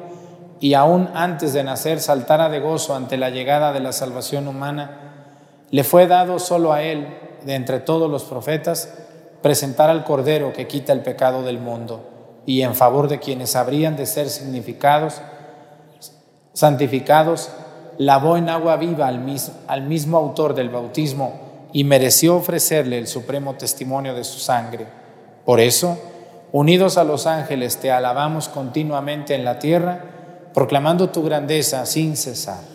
y 0.59 0.73
aún 0.73 1.09
antes 1.13 1.53
de 1.53 1.63
nacer 1.63 1.99
saltara 1.99 2.49
de 2.49 2.59
gozo 2.59 2.95
ante 2.95 3.17
la 3.17 3.29
llegada 3.29 3.73
de 3.73 3.79
la 3.79 3.91
salvación 3.91 4.47
humana, 4.47 5.65
le 5.71 5.83
fue 5.83 6.07
dado 6.07 6.39
solo 6.39 6.73
a 6.73 6.81
él, 6.83 7.07
de 7.43 7.55
entre 7.55 7.79
todos 7.79 8.09
los 8.09 8.23
profetas, 8.23 8.93
presentar 9.41 9.89
al 9.89 10.03
Cordero 10.03 10.53
que 10.53 10.67
quita 10.67 10.93
el 10.93 11.01
pecado 11.01 11.43
del 11.43 11.59
mundo 11.59 12.41
y 12.45 12.61
en 12.61 12.75
favor 12.75 13.07
de 13.07 13.19
quienes 13.19 13.55
habrían 13.55 13.95
de 13.95 14.05
ser 14.05 14.29
significados, 14.29 15.21
santificados, 16.53 17.49
lavó 17.97 18.37
en 18.37 18.49
agua 18.49 18.77
viva 18.77 19.07
al 19.07 19.19
mismo, 19.19 19.55
al 19.67 19.83
mismo 19.83 20.17
autor 20.17 20.53
del 20.53 20.69
bautismo 20.69 21.44
y 21.75 21.83
mereció 21.83 22.37
ofrecerle 22.37 22.97
el 22.97 23.05
supremo 23.05 23.55
testimonio 23.55 24.15
de 24.15 24.23
su 24.23 24.39
sangre. 24.39 24.85
Por 25.43 25.59
eso, 25.59 25.99
unidos 26.53 26.97
a 26.97 27.03
los 27.03 27.27
ángeles, 27.27 27.81
te 27.81 27.91
alabamos 27.91 28.47
continuamente 28.47 29.35
en 29.35 29.43
la 29.43 29.59
tierra, 29.59 30.05
proclamando 30.53 31.09
tu 31.09 31.21
grandeza 31.21 31.85
sin 31.85 32.15
cesar. 32.15 32.74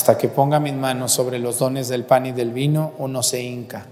Hasta 0.00 0.16
que 0.16 0.28
ponga 0.28 0.60
mis 0.60 0.72
manos 0.72 1.12
sobre 1.12 1.38
los 1.38 1.58
dones 1.58 1.88
del 1.88 2.04
pan 2.04 2.24
y 2.24 2.32
del 2.32 2.52
vino, 2.52 2.94
uno 2.96 3.22
se 3.22 3.42
hinca, 3.42 3.84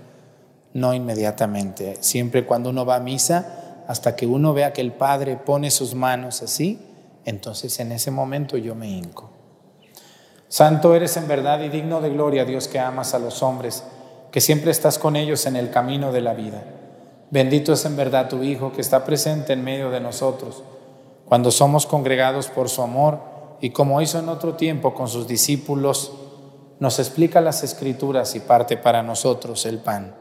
no 0.73 0.95
inmediatamente. 0.95 1.99
Siempre 2.01 2.47
cuando 2.47 2.71
uno 2.71 2.87
va 2.87 2.97
a 2.97 3.01
misa, 3.01 3.83
hasta 3.87 4.17
que 4.17 4.27
uno 4.27 4.55
vea 4.55 4.73
que 4.73 4.81
el 4.81 4.93
Padre 4.93 5.37
pone 5.37 5.71
sus 5.71 5.95
manos 5.95 6.41
así, 6.41 6.81
entonces 7.27 7.79
en 7.81 7.93
ese 7.93 8.11
momento 8.11 8.57
yo 8.57 8.75
me 8.75 8.89
hinco. 8.89 9.29
Santo 10.49 10.95
eres 10.95 11.15
en 11.19 11.29
verdad 11.29 11.61
y 11.61 11.69
digno 11.69 12.01
de 12.01 12.09
gloria, 12.09 12.47
Dios 12.47 12.69
que 12.69 12.79
amas 12.79 13.13
a 13.13 13.19
los 13.19 13.43
hombres, 13.43 13.85
que 14.33 14.41
siempre 14.41 14.71
estás 14.71 14.99
con 14.99 15.15
ellos 15.15 15.45
en 15.45 15.57
el 15.57 15.69
camino 15.69 16.11
de 16.11 16.23
la 16.23 16.33
vida. 16.33 16.65
Bendito 17.31 17.75
es 17.75 17.85
en 17.85 17.97
verdad 17.97 18.31
tu 18.31 18.43
Hijo 18.43 18.73
que 18.73 18.81
está 18.81 19.05
presente 19.05 19.53
en 19.53 19.63
medio 19.63 19.91
de 19.91 20.01
nosotros, 20.01 20.63
cuando 21.27 21.51
somos 21.51 21.85
congregados 21.85 22.49
por 22.49 22.71
su 22.71 22.81
amor 22.81 23.28
y 23.61 23.71
como 23.71 24.01
hizo 24.01 24.19
en 24.19 24.29
otro 24.29 24.55
tiempo 24.55 24.95
con 24.95 25.09
sus 25.09 25.27
discípulos, 25.27 26.13
nos 26.79 26.99
explica 26.99 27.41
las 27.41 27.65
escrituras 27.65 28.35
y 28.37 28.41
parte 28.41 28.77
para 28.77 29.03
nosotros 29.03 29.67
el 29.67 29.79
pan. 29.79 30.15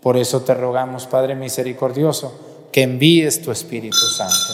Por 0.00 0.16
eso 0.16 0.42
te 0.42 0.54
rogamos, 0.54 1.06
Padre 1.06 1.34
misericordioso, 1.34 2.68
que 2.70 2.82
envíes 2.82 3.40
tu 3.40 3.50
Espíritu 3.50 3.96
Santo, 3.96 4.52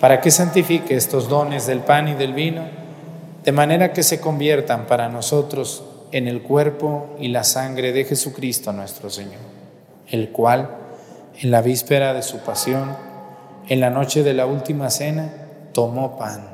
para 0.00 0.20
que 0.20 0.30
santifique 0.30 0.94
estos 0.94 1.28
dones 1.28 1.66
del 1.66 1.80
pan 1.80 2.08
y 2.08 2.14
del 2.14 2.32
vino, 2.32 2.62
de 3.42 3.52
manera 3.52 3.92
que 3.92 4.02
se 4.02 4.20
conviertan 4.20 4.86
para 4.86 5.08
nosotros 5.08 5.84
en 6.12 6.28
el 6.28 6.42
cuerpo 6.42 7.16
y 7.18 7.28
la 7.28 7.44
sangre 7.44 7.92
de 7.92 8.04
Jesucristo 8.04 8.72
nuestro 8.72 9.10
Señor, 9.10 9.40
el 10.08 10.30
cual, 10.30 10.70
en 11.38 11.50
la 11.50 11.60
víspera 11.60 12.14
de 12.14 12.22
su 12.22 12.38
pasión, 12.38 12.96
en 13.68 13.80
la 13.80 13.90
noche 13.90 14.22
de 14.22 14.32
la 14.32 14.46
última 14.46 14.88
cena, 14.88 15.30
tomó 15.72 16.16
pan 16.16 16.53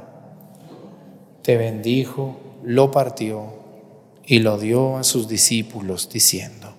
te 1.43 1.57
bendijo, 1.57 2.37
lo 2.63 2.91
partió 2.91 3.61
y 4.25 4.41
lo 4.41 4.59
dio 4.59 4.97
a 4.97 5.05
sus 5.05 5.29
discípulos 5.29 6.09
diciendo, 6.09 6.75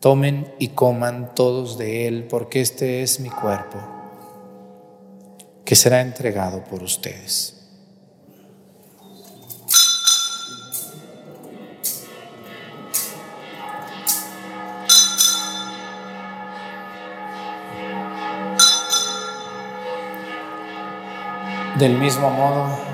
tomen 0.00 0.52
y 0.58 0.68
coman 0.68 1.34
todos 1.34 1.78
de 1.78 2.08
él 2.08 2.24
porque 2.24 2.60
este 2.60 3.02
es 3.02 3.20
mi 3.20 3.30
cuerpo 3.30 3.78
que 5.64 5.76
será 5.76 6.00
entregado 6.00 6.62
por 6.64 6.82
ustedes. 6.82 7.60
Del 21.78 21.98
mismo 21.98 22.30
modo, 22.30 22.93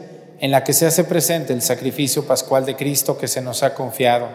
en 0.41 0.49
la 0.49 0.63
que 0.63 0.73
se 0.73 0.87
hace 0.87 1.03
presente 1.03 1.53
el 1.53 1.61
sacrificio 1.61 2.25
pascual 2.25 2.65
de 2.65 2.75
Cristo 2.75 3.15
que 3.15 3.27
se 3.27 3.43
nos 3.43 3.61
ha 3.61 3.75
confiado, 3.75 4.27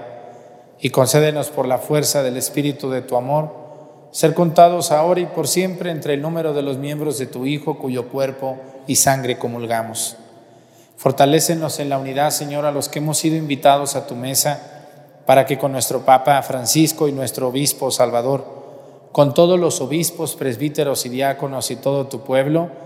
y 0.81 0.91
concédenos 0.91 1.49
por 1.49 1.67
la 1.67 1.79
fuerza 1.79 2.23
del 2.23 2.37
Espíritu 2.37 2.91
de 2.91 3.03
tu 3.03 3.17
amor, 3.17 3.51
ser 4.13 4.33
contados 4.33 4.93
ahora 4.93 5.21
y 5.21 5.27
por 5.27 5.49
siempre 5.49 5.91
entre 5.91 6.15
el 6.15 6.23
número 6.23 6.55
de 6.55 6.63
los 6.63 6.79
miembros 6.79 7.19
de 7.19 7.27
tu 7.27 7.45
Hijo, 7.45 7.77
cuyo 7.79 8.09
cuerpo 8.09 8.57
y 8.87 8.95
sangre 8.95 9.37
comulgamos. 9.37 10.17
Fortalécenos 10.97 11.81
en 11.81 11.89
la 11.89 11.99
unidad, 11.99 12.31
Señor, 12.31 12.67
a 12.67 12.73
los 12.73 12.89
que 12.89 13.01
hemos 13.01 13.19
sido 13.19 13.35
invitados 13.35 13.97
a 13.97 14.07
tu 14.07 14.15
mesa, 14.15 14.61
para 15.27 15.45
que 15.45 15.59
con 15.59 15.73
nuestro 15.73 16.05
Papa 16.05 16.41
Francisco 16.43 17.09
y 17.09 17.13
nuestro 17.13 17.49
Obispo 17.49 17.91
Salvador, 17.91 18.45
con 19.11 19.35
todos 19.35 19.59
los 19.59 19.81
obispos, 19.81 20.37
presbíteros 20.37 21.05
y 21.05 21.09
diáconos 21.09 21.73
y 21.73 21.77
todo 21.77 22.07
tu 22.07 22.21
pueblo, 22.21 22.86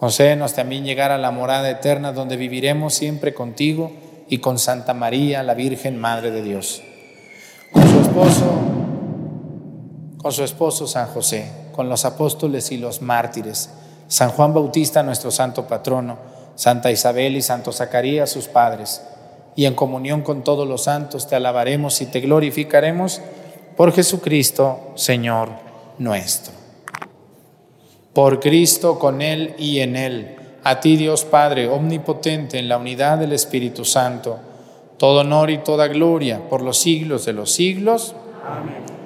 Concédenos 0.00 0.54
también 0.54 0.84
llegar 0.84 1.10
a 1.10 1.18
la 1.18 1.30
morada 1.30 1.68
eterna 1.68 2.12
donde 2.12 2.38
viviremos 2.38 2.94
siempre 2.94 3.34
contigo 3.34 3.92
y 4.30 4.38
con 4.38 4.58
Santa 4.58 4.94
María, 4.94 5.42
la 5.42 5.52
Virgen 5.52 6.00
Madre 6.00 6.30
de 6.30 6.42
Dios. 6.42 6.82
Con 7.70 7.86
su 7.86 8.00
esposo, 8.00 8.50
con 10.16 10.32
su 10.32 10.42
esposo 10.42 10.86
San 10.86 11.06
José, 11.08 11.52
con 11.72 11.90
los 11.90 12.06
apóstoles 12.06 12.72
y 12.72 12.78
los 12.78 13.02
mártires, 13.02 13.68
San 14.08 14.30
Juan 14.30 14.54
Bautista, 14.54 15.02
nuestro 15.02 15.30
santo 15.30 15.68
patrono, 15.68 16.16
Santa 16.54 16.90
Isabel 16.90 17.36
y 17.36 17.42
Santo 17.42 17.70
Zacarías, 17.70 18.30
sus 18.30 18.48
padres, 18.48 19.02
y 19.54 19.66
en 19.66 19.74
comunión 19.74 20.22
con 20.22 20.44
todos 20.44 20.66
los 20.66 20.84
santos 20.84 21.28
te 21.28 21.36
alabaremos 21.36 22.00
y 22.00 22.06
te 22.06 22.20
glorificaremos 22.20 23.20
por 23.76 23.92
Jesucristo, 23.92 24.92
Señor 24.94 25.50
nuestro. 25.98 26.59
Por 28.12 28.40
Cristo, 28.40 28.98
con 28.98 29.22
Él 29.22 29.54
y 29.58 29.80
en 29.80 29.96
Él, 29.96 30.36
a 30.64 30.80
ti 30.80 30.96
Dios 30.96 31.24
Padre, 31.24 31.68
omnipotente, 31.68 32.58
en 32.58 32.68
la 32.68 32.78
unidad 32.78 33.18
del 33.18 33.32
Espíritu 33.32 33.84
Santo, 33.84 34.38
todo 34.98 35.20
honor 35.20 35.50
y 35.50 35.58
toda 35.58 35.88
gloria 35.88 36.48
por 36.48 36.62
los 36.62 36.78
siglos 36.78 37.24
de 37.24 37.32
los 37.32 37.52
siglos. 37.52 38.14
Amén. 38.46 39.00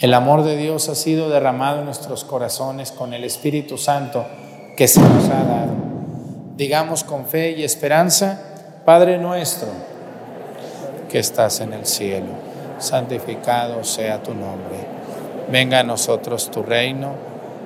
El 0.00 0.14
amor 0.14 0.44
de 0.44 0.56
Dios 0.56 0.88
ha 0.88 0.94
sido 0.94 1.28
derramado 1.28 1.80
en 1.80 1.84
nuestros 1.84 2.24
corazones 2.24 2.90
con 2.90 3.12
el 3.12 3.22
Espíritu 3.22 3.76
Santo 3.76 4.24
que 4.74 4.88
se 4.88 5.00
nos 5.00 5.28
ha 5.28 5.44
dado. 5.44 5.72
Digamos 6.56 7.04
con 7.04 7.26
fe 7.26 7.50
y 7.50 7.64
esperanza, 7.64 8.80
Padre 8.86 9.18
nuestro, 9.18 9.68
que 11.10 11.18
estás 11.18 11.60
en 11.60 11.74
el 11.74 11.84
cielo, 11.84 12.28
santificado 12.78 13.84
sea 13.84 14.22
tu 14.22 14.32
nombre. 14.32 14.78
Venga 15.52 15.80
a 15.80 15.84
nosotros 15.84 16.50
tu 16.50 16.62
reino, 16.62 17.12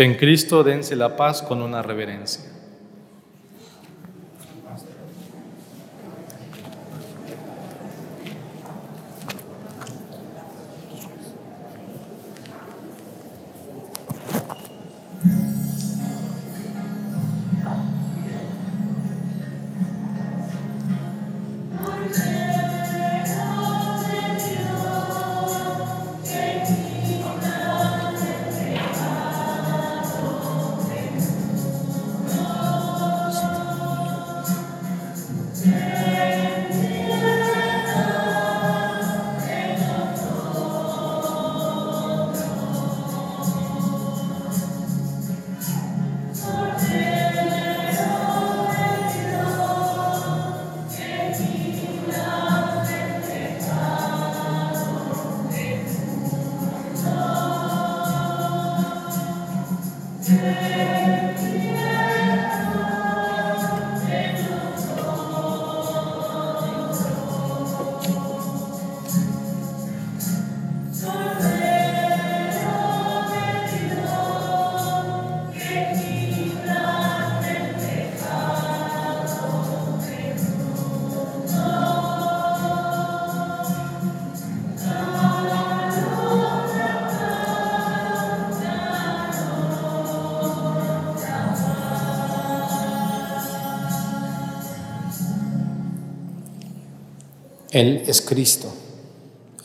En 0.00 0.14
Cristo 0.14 0.64
dense 0.64 0.96
la 0.96 1.14
paz 1.14 1.42
con 1.42 1.60
una 1.60 1.82
reverencia. 1.82 2.49
es 98.10 98.20
Cristo. 98.20 98.68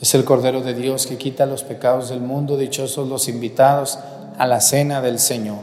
Es 0.00 0.14
el 0.14 0.24
Cordero 0.24 0.60
de 0.60 0.74
Dios 0.74 1.06
que 1.06 1.18
quita 1.18 1.46
los 1.46 1.64
pecados 1.64 2.10
del 2.10 2.20
mundo, 2.20 2.56
dichosos 2.56 3.08
los 3.08 3.28
invitados 3.28 3.98
a 4.38 4.46
la 4.46 4.60
cena 4.60 5.00
del 5.00 5.18
Señor. 5.18 5.58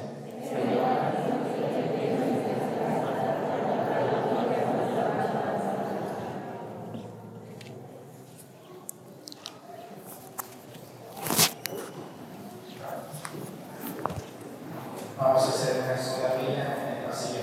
Vamos 15.18 15.44
a 15.44 15.50
hacer 15.50 15.84
una 15.86 16.04
sola 16.04 16.36
en 16.42 16.98
el 16.98 17.06
pasillo 17.06 17.40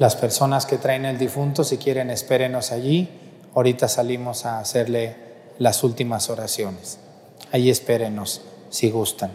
Las 0.00 0.16
personas 0.16 0.64
que 0.64 0.78
traen 0.78 1.04
el 1.04 1.18
difunto, 1.18 1.62
si 1.62 1.76
quieren, 1.76 2.08
espérenos 2.08 2.72
allí. 2.72 3.06
Ahorita 3.54 3.86
salimos 3.86 4.46
a 4.46 4.58
hacerle 4.58 5.14
las 5.58 5.84
últimas 5.84 6.30
oraciones. 6.30 6.98
Allí 7.52 7.68
espérenos, 7.68 8.40
si 8.70 8.90
gustan. 8.90 9.30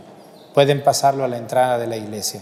Pueden 0.55 0.83
pasarlo 0.83 1.23
a 1.23 1.27
la 1.27 1.37
entrada 1.37 1.77
de 1.77 1.85
la 1.85 1.97
iglesia. 1.97 2.41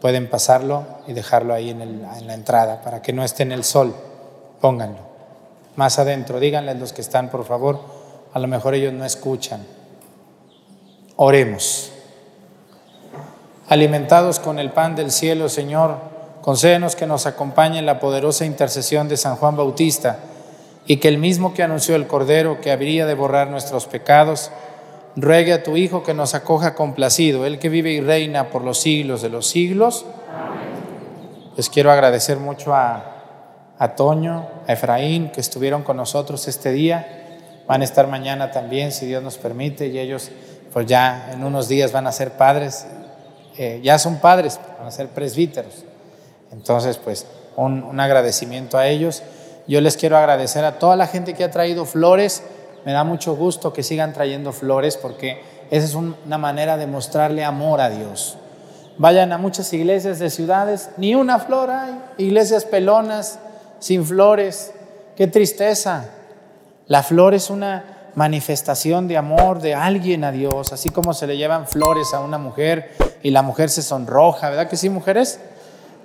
Pueden 0.00 0.30
pasarlo 0.30 0.84
y 1.08 1.12
dejarlo 1.12 1.54
ahí 1.54 1.70
en, 1.70 1.82
en 1.82 2.26
la 2.28 2.34
entrada 2.34 2.82
para 2.82 3.02
que 3.02 3.12
no 3.12 3.24
esté 3.24 3.42
en 3.42 3.50
el 3.50 3.64
sol. 3.64 3.92
Pónganlo. 4.60 5.00
Más 5.74 5.98
adentro, 5.98 6.38
díganle 6.38 6.70
a 6.70 6.74
los 6.74 6.92
que 6.92 7.00
están, 7.00 7.30
por 7.30 7.44
favor. 7.44 7.80
A 8.32 8.38
lo 8.38 8.46
mejor 8.46 8.76
ellos 8.76 8.92
no 8.92 9.04
escuchan. 9.04 9.66
Oremos. 11.16 11.90
Alimentados 13.68 14.38
con 14.38 14.60
el 14.60 14.70
pan 14.70 14.94
del 14.94 15.10
cielo, 15.10 15.48
Señor, 15.48 16.14
Concédenos 16.46 16.94
que 16.94 17.08
nos 17.08 17.26
acompañe 17.26 17.80
en 17.80 17.86
la 17.86 17.98
poderosa 17.98 18.44
intercesión 18.44 19.08
de 19.08 19.16
San 19.16 19.34
Juan 19.34 19.56
Bautista 19.56 20.20
y 20.86 20.98
que 20.98 21.08
el 21.08 21.18
mismo 21.18 21.52
que 21.52 21.64
anunció 21.64 21.96
el 21.96 22.06
Cordero 22.06 22.60
que 22.60 22.70
habría 22.70 23.04
de 23.04 23.14
borrar 23.14 23.50
nuestros 23.50 23.86
pecados, 23.86 24.52
ruegue 25.16 25.52
a 25.52 25.64
tu 25.64 25.76
Hijo 25.76 26.04
que 26.04 26.14
nos 26.14 26.36
acoja 26.36 26.76
complacido, 26.76 27.46
Él 27.46 27.58
que 27.58 27.68
vive 27.68 27.90
y 27.90 28.00
reina 28.00 28.50
por 28.50 28.62
los 28.62 28.78
siglos 28.78 29.22
de 29.22 29.28
los 29.28 29.48
siglos. 29.48 30.06
Les 31.56 31.68
quiero 31.68 31.90
agradecer 31.90 32.36
mucho 32.36 32.76
a, 32.76 33.74
a 33.76 33.96
Toño, 33.96 34.46
a 34.68 34.72
Efraín, 34.72 35.32
que 35.32 35.40
estuvieron 35.40 35.82
con 35.82 35.96
nosotros 35.96 36.46
este 36.46 36.70
día. 36.70 37.40
Van 37.66 37.80
a 37.80 37.84
estar 37.84 38.06
mañana 38.06 38.52
también, 38.52 38.92
si 38.92 39.06
Dios 39.06 39.20
nos 39.20 39.36
permite, 39.36 39.88
y 39.88 39.98
ellos 39.98 40.30
pues 40.72 40.86
ya 40.86 41.28
en 41.32 41.42
unos 41.42 41.66
días 41.66 41.90
van 41.90 42.06
a 42.06 42.12
ser 42.12 42.36
padres, 42.36 42.86
eh, 43.58 43.80
ya 43.82 43.98
son 43.98 44.20
padres, 44.20 44.60
van 44.78 44.86
a 44.86 44.92
ser 44.92 45.08
presbíteros. 45.08 45.85
Entonces, 46.52 46.98
pues 46.98 47.26
un, 47.56 47.98
agradecimiento 47.98 48.78
a 48.78 48.86
ellos. 48.86 49.22
Yo 49.66 49.80
les 49.80 49.96
quiero 49.96 50.16
agradecer 50.16 50.64
a 50.64 50.78
toda 50.78 50.96
la 50.96 51.06
gente 51.06 51.34
que 51.34 51.44
ha 51.44 51.50
traído 51.50 51.84
flores. 51.84 52.42
Me 52.84 52.92
da 52.92 53.04
mucho 53.04 53.34
gusto 53.34 53.72
que 53.72 53.82
sigan 53.82 54.12
trayendo 54.12 54.52
flores 54.52 54.96
porque 54.96 55.42
esa 55.70 55.84
es 55.84 55.94
una 55.94 56.38
manera 56.38 56.76
de 56.76 56.86
mostrarle 56.86 57.44
amor 57.44 57.80
a 57.80 57.90
Dios. 57.90 58.36
Vayan 58.98 59.32
a 59.32 59.38
muchas 59.38 59.72
iglesias 59.72 60.18
de 60.18 60.30
ciudades, 60.30 60.90
ni 60.96 61.14
una 61.14 61.38
flor 61.38 61.70
hay, 61.70 62.00
iglesias 62.16 62.64
pelonas, 62.64 63.38
sin 63.78 64.06
flores. 64.06 64.72
Qué 65.16 65.26
tristeza. 65.26 66.10
La 66.86 67.02
flor 67.02 67.34
es 67.34 67.50
una 67.50 68.10
manifestación 68.14 69.08
de 69.08 69.18
amor 69.18 69.60
de 69.60 69.74
alguien 69.74 70.24
a 70.24 70.32
Dios, 70.32 70.72
así 70.72 70.88
como 70.88 71.12
se 71.12 71.26
le 71.26 71.36
llevan 71.36 71.66
flores 71.66 72.14
a 72.14 72.20
una 72.20 72.38
mujer 72.38 72.92
y 73.22 73.30
la 73.30 73.42
mujer 73.42 73.68
se 73.68 73.82
sonroja, 73.82 74.48
¿verdad 74.48 74.68
que 74.68 74.76
sí, 74.76 74.88
mujeres? 74.88 75.40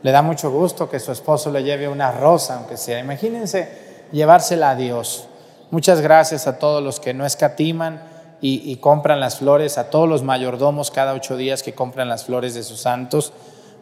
Le 0.04 0.12
da 0.12 0.22
mucho 0.22 0.52
gusto 0.52 0.90
que 0.90 1.00
su 1.00 1.12
esposo 1.12 1.52
le 1.52 1.64
lleve 1.64 1.88
una 1.88 2.12
rosa, 2.12 2.58
aunque 2.58 2.78
sea. 2.78 3.00
Imagínense 3.00 3.92
llevársela 4.12 4.72
a 4.72 4.76
Dios. 4.76 5.28
Muchas 5.70 6.02
gracias 6.02 6.48
a 6.48 6.60
todos 6.60 6.84
los 6.84 7.00
que 7.00 7.14
no 7.14 7.26
escatiman 7.26 8.02
y, 8.44 8.76
compran 8.78 9.20
las 9.20 9.38
flores, 9.38 9.78
a 9.78 9.92
todos 9.92 10.10
los 10.10 10.24
mayordomos 10.24 10.90
cada 10.90 11.14
ocho 11.14 11.38
días 11.38 11.62
que 11.62 11.74
compran 11.74 12.10
las 12.10 12.26
flores 12.26 12.56
de 12.56 12.64
sus 12.64 12.82
santos, 12.82 13.34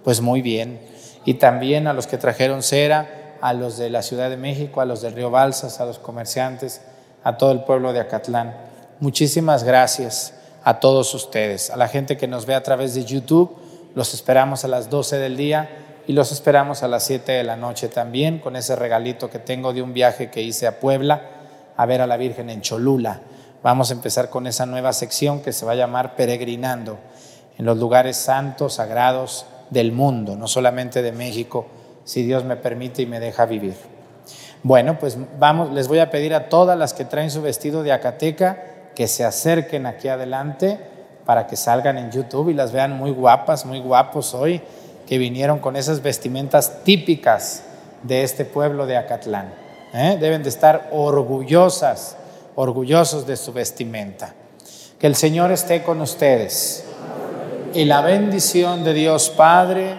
pues 0.03 0.19
muy 0.19 0.41
bien. 0.41 0.81
Y 1.23 1.35
también 1.35 1.87
a 1.87 1.93
los 1.93 2.07
que 2.07 2.17
trajeron 2.17 2.61
cera, 2.61 3.37
a 3.39 3.53
los 3.53 3.77
de 3.77 3.89
la 3.89 4.01
Ciudad 4.01 4.29
de 4.29 4.35
México, 4.35 4.81
a 4.81 4.85
los 4.85 5.01
del 5.01 5.13
Río 5.13 5.31
Balsas, 5.31 5.79
a 5.79 5.85
los 5.85 5.97
comerciantes, 5.97 6.81
a 7.23 7.37
todo 7.37 7.53
el 7.53 7.63
pueblo 7.63 7.93
de 7.93 8.01
Acatlán. 8.01 8.53
Muchísimas 8.99 9.63
gracias 9.63 10.33
a 10.65 10.81
todos 10.81 11.13
ustedes, 11.13 11.69
a 11.69 11.77
la 11.77 11.87
gente 11.87 12.17
que 12.17 12.27
nos 12.27 12.45
ve 12.45 12.53
a 12.53 12.63
través 12.63 12.93
de 12.95 13.05
YouTube. 13.05 13.55
Los 13.95 14.13
esperamos 14.13 14.65
a 14.65 14.67
las 14.67 14.89
12 14.89 15.19
del 15.19 15.37
día 15.37 15.69
y 16.09 16.13
los 16.13 16.31
esperamos 16.31 16.81
a 16.81 16.87
las 16.87 17.03
7 17.03 17.33
de 17.33 17.43
la 17.43 17.55
noche 17.55 17.87
también 17.87 18.39
con 18.39 18.55
ese 18.55 18.75
regalito 18.75 19.29
que 19.29 19.37
tengo 19.37 19.73
de 19.73 19.83
un 19.83 19.93
viaje 19.93 20.31
que 20.31 20.41
hice 20.41 20.65
a 20.65 20.79
Puebla 20.79 21.21
a 21.77 21.85
ver 21.85 22.01
a 22.01 22.07
la 22.07 22.17
Virgen 22.17 22.49
en 22.49 22.61
Cholula. 22.61 23.19
Vamos 23.61 23.91
a 23.91 23.93
empezar 23.93 24.31
con 24.31 24.47
esa 24.47 24.65
nueva 24.65 24.91
sección 24.91 25.43
que 25.43 25.53
se 25.53 25.67
va 25.67 25.73
a 25.73 25.75
llamar 25.75 26.15
Peregrinando 26.15 26.97
en 27.59 27.65
los 27.65 27.77
lugares 27.77 28.17
santos, 28.17 28.73
sagrados 28.73 29.45
del 29.69 29.91
mundo, 29.91 30.35
no 30.35 30.47
solamente 30.47 31.03
de 31.03 31.11
México, 31.11 31.67
si 32.05 32.23
Dios 32.23 32.43
me 32.43 32.55
permite 32.55 33.03
y 33.03 33.05
me 33.05 33.19
deja 33.19 33.45
vivir. 33.45 33.75
Bueno, 34.63 34.97
pues 34.97 35.15
vamos, 35.37 35.71
les 35.73 35.87
voy 35.87 35.99
a 35.99 36.09
pedir 36.09 36.33
a 36.33 36.49
todas 36.49 36.75
las 36.75 36.95
que 36.95 37.05
traen 37.05 37.29
su 37.29 37.43
vestido 37.43 37.83
de 37.83 37.91
Acateca 37.91 38.63
que 38.95 39.07
se 39.07 39.25
acerquen 39.25 39.85
aquí 39.85 40.07
adelante 40.07 40.79
para 41.23 41.45
que 41.45 41.55
salgan 41.55 41.99
en 41.99 42.09
YouTube 42.09 42.49
y 42.49 42.55
las 42.55 42.71
vean 42.71 42.97
muy 42.97 43.11
guapas, 43.11 43.67
muy 43.67 43.79
guapos 43.79 44.33
hoy 44.33 44.63
que 45.09 45.17
vinieron 45.17 45.57
con 45.57 45.75
esas 45.75 46.03
vestimentas 46.03 46.83
típicas 46.83 47.63
de 48.03 48.21
este 48.21 48.45
pueblo 48.45 48.85
de 48.85 48.95
Acatlán. 48.95 49.51
¿eh? 49.91 50.19
Deben 50.21 50.43
de 50.43 50.49
estar 50.49 50.87
orgullosas, 50.91 52.15
orgullosos 52.53 53.25
de 53.25 53.35
su 53.35 53.51
vestimenta. 53.51 54.35
Que 54.99 55.07
el 55.07 55.15
Señor 55.15 55.51
esté 55.51 55.81
con 55.81 55.99
ustedes. 56.01 56.85
Y 57.73 57.85
la 57.85 58.01
bendición 58.01 58.83
de 58.83 58.93
Dios 58.93 59.31
Padre, 59.31 59.95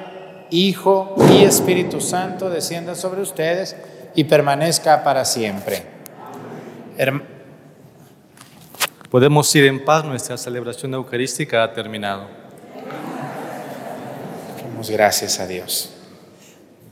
Hijo 0.50 1.16
y 1.28 1.42
Espíritu 1.42 2.00
Santo 2.00 2.48
descienda 2.48 2.94
sobre 2.94 3.20
ustedes 3.20 3.74
y 4.14 4.22
permanezca 4.22 5.02
para 5.02 5.24
siempre. 5.24 5.82
Podemos 9.10 9.52
ir 9.56 9.66
en 9.66 9.84
paz, 9.84 10.04
nuestra 10.04 10.36
celebración 10.36 10.94
eucarística 10.94 11.64
ha 11.64 11.72
terminado 11.72 12.39
gracias 14.88 15.40
a 15.40 15.46
Dios. 15.46 15.90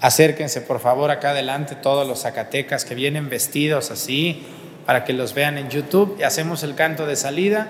Acérquense 0.01 0.61
por 0.61 0.81
favor 0.81 1.11
acá 1.11 1.31
adelante 1.31 1.75
todos 1.75 2.07
los 2.07 2.23
Zacatecas 2.23 2.85
que 2.85 2.95
vienen 2.95 3.29
vestidos 3.29 3.91
así 3.91 4.47
para 4.85 5.05
que 5.05 5.13
los 5.13 5.35
vean 5.35 5.59
en 5.59 5.71
YouTube 5.71 6.17
y 6.21 6.25
hacemos 6.25 6.63
el 6.63 6.75
canto 6.75 7.07
de 7.07 7.17
salida 7.17 7.69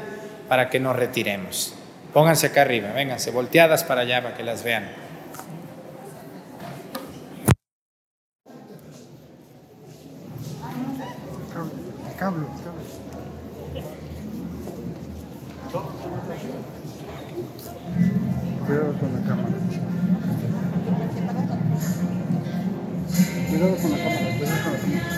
para 0.48 0.70
que 0.70 0.80
nos 0.80 0.96
retiremos. 0.96 1.74
Pónganse 2.12 2.48
acá 2.48 2.62
arriba, 2.62 2.92
vénganse, 2.92 3.30
volteadas 3.30 3.84
para 3.84 4.00
allá 4.00 4.22
para 4.22 4.34
que 4.34 4.42
las 4.42 4.62
vean. 4.62 4.88
Cable, 12.18 12.46
con 23.58 23.90
la 23.90 23.98
cámara, 23.98 24.36
cuidado 24.38 24.62
con 24.62 24.92
la 24.94 25.17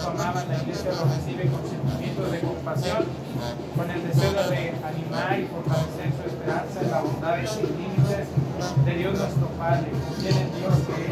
Amaban, 0.00 0.48
la 0.48 0.56
iglesia 0.56 0.90
lo 0.92 1.04
recibe 1.04 1.50
con 1.52 1.60
sentimientos 1.68 2.32
de 2.32 2.40
compasión, 2.40 3.04
con 3.76 3.90
el 3.90 4.02
deseo 4.08 4.32
de 4.32 4.72
animar 4.82 5.38
y 5.38 5.46
fortalecer 5.46 6.08
su 6.16 6.28
esperanza 6.28 6.80
en 6.80 6.90
la 6.90 7.00
bondad 7.02 7.36
y 7.42 7.46
sin 7.46 7.66
límites 7.76 8.28
de 8.84 8.92
Dios 8.96 9.18
nuestro 9.18 9.48
Padre, 9.58 9.88
quien 10.18 10.34
es 10.34 10.56
Dios 10.56 10.74
que 10.88 11.11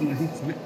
Nice. 0.00 0.57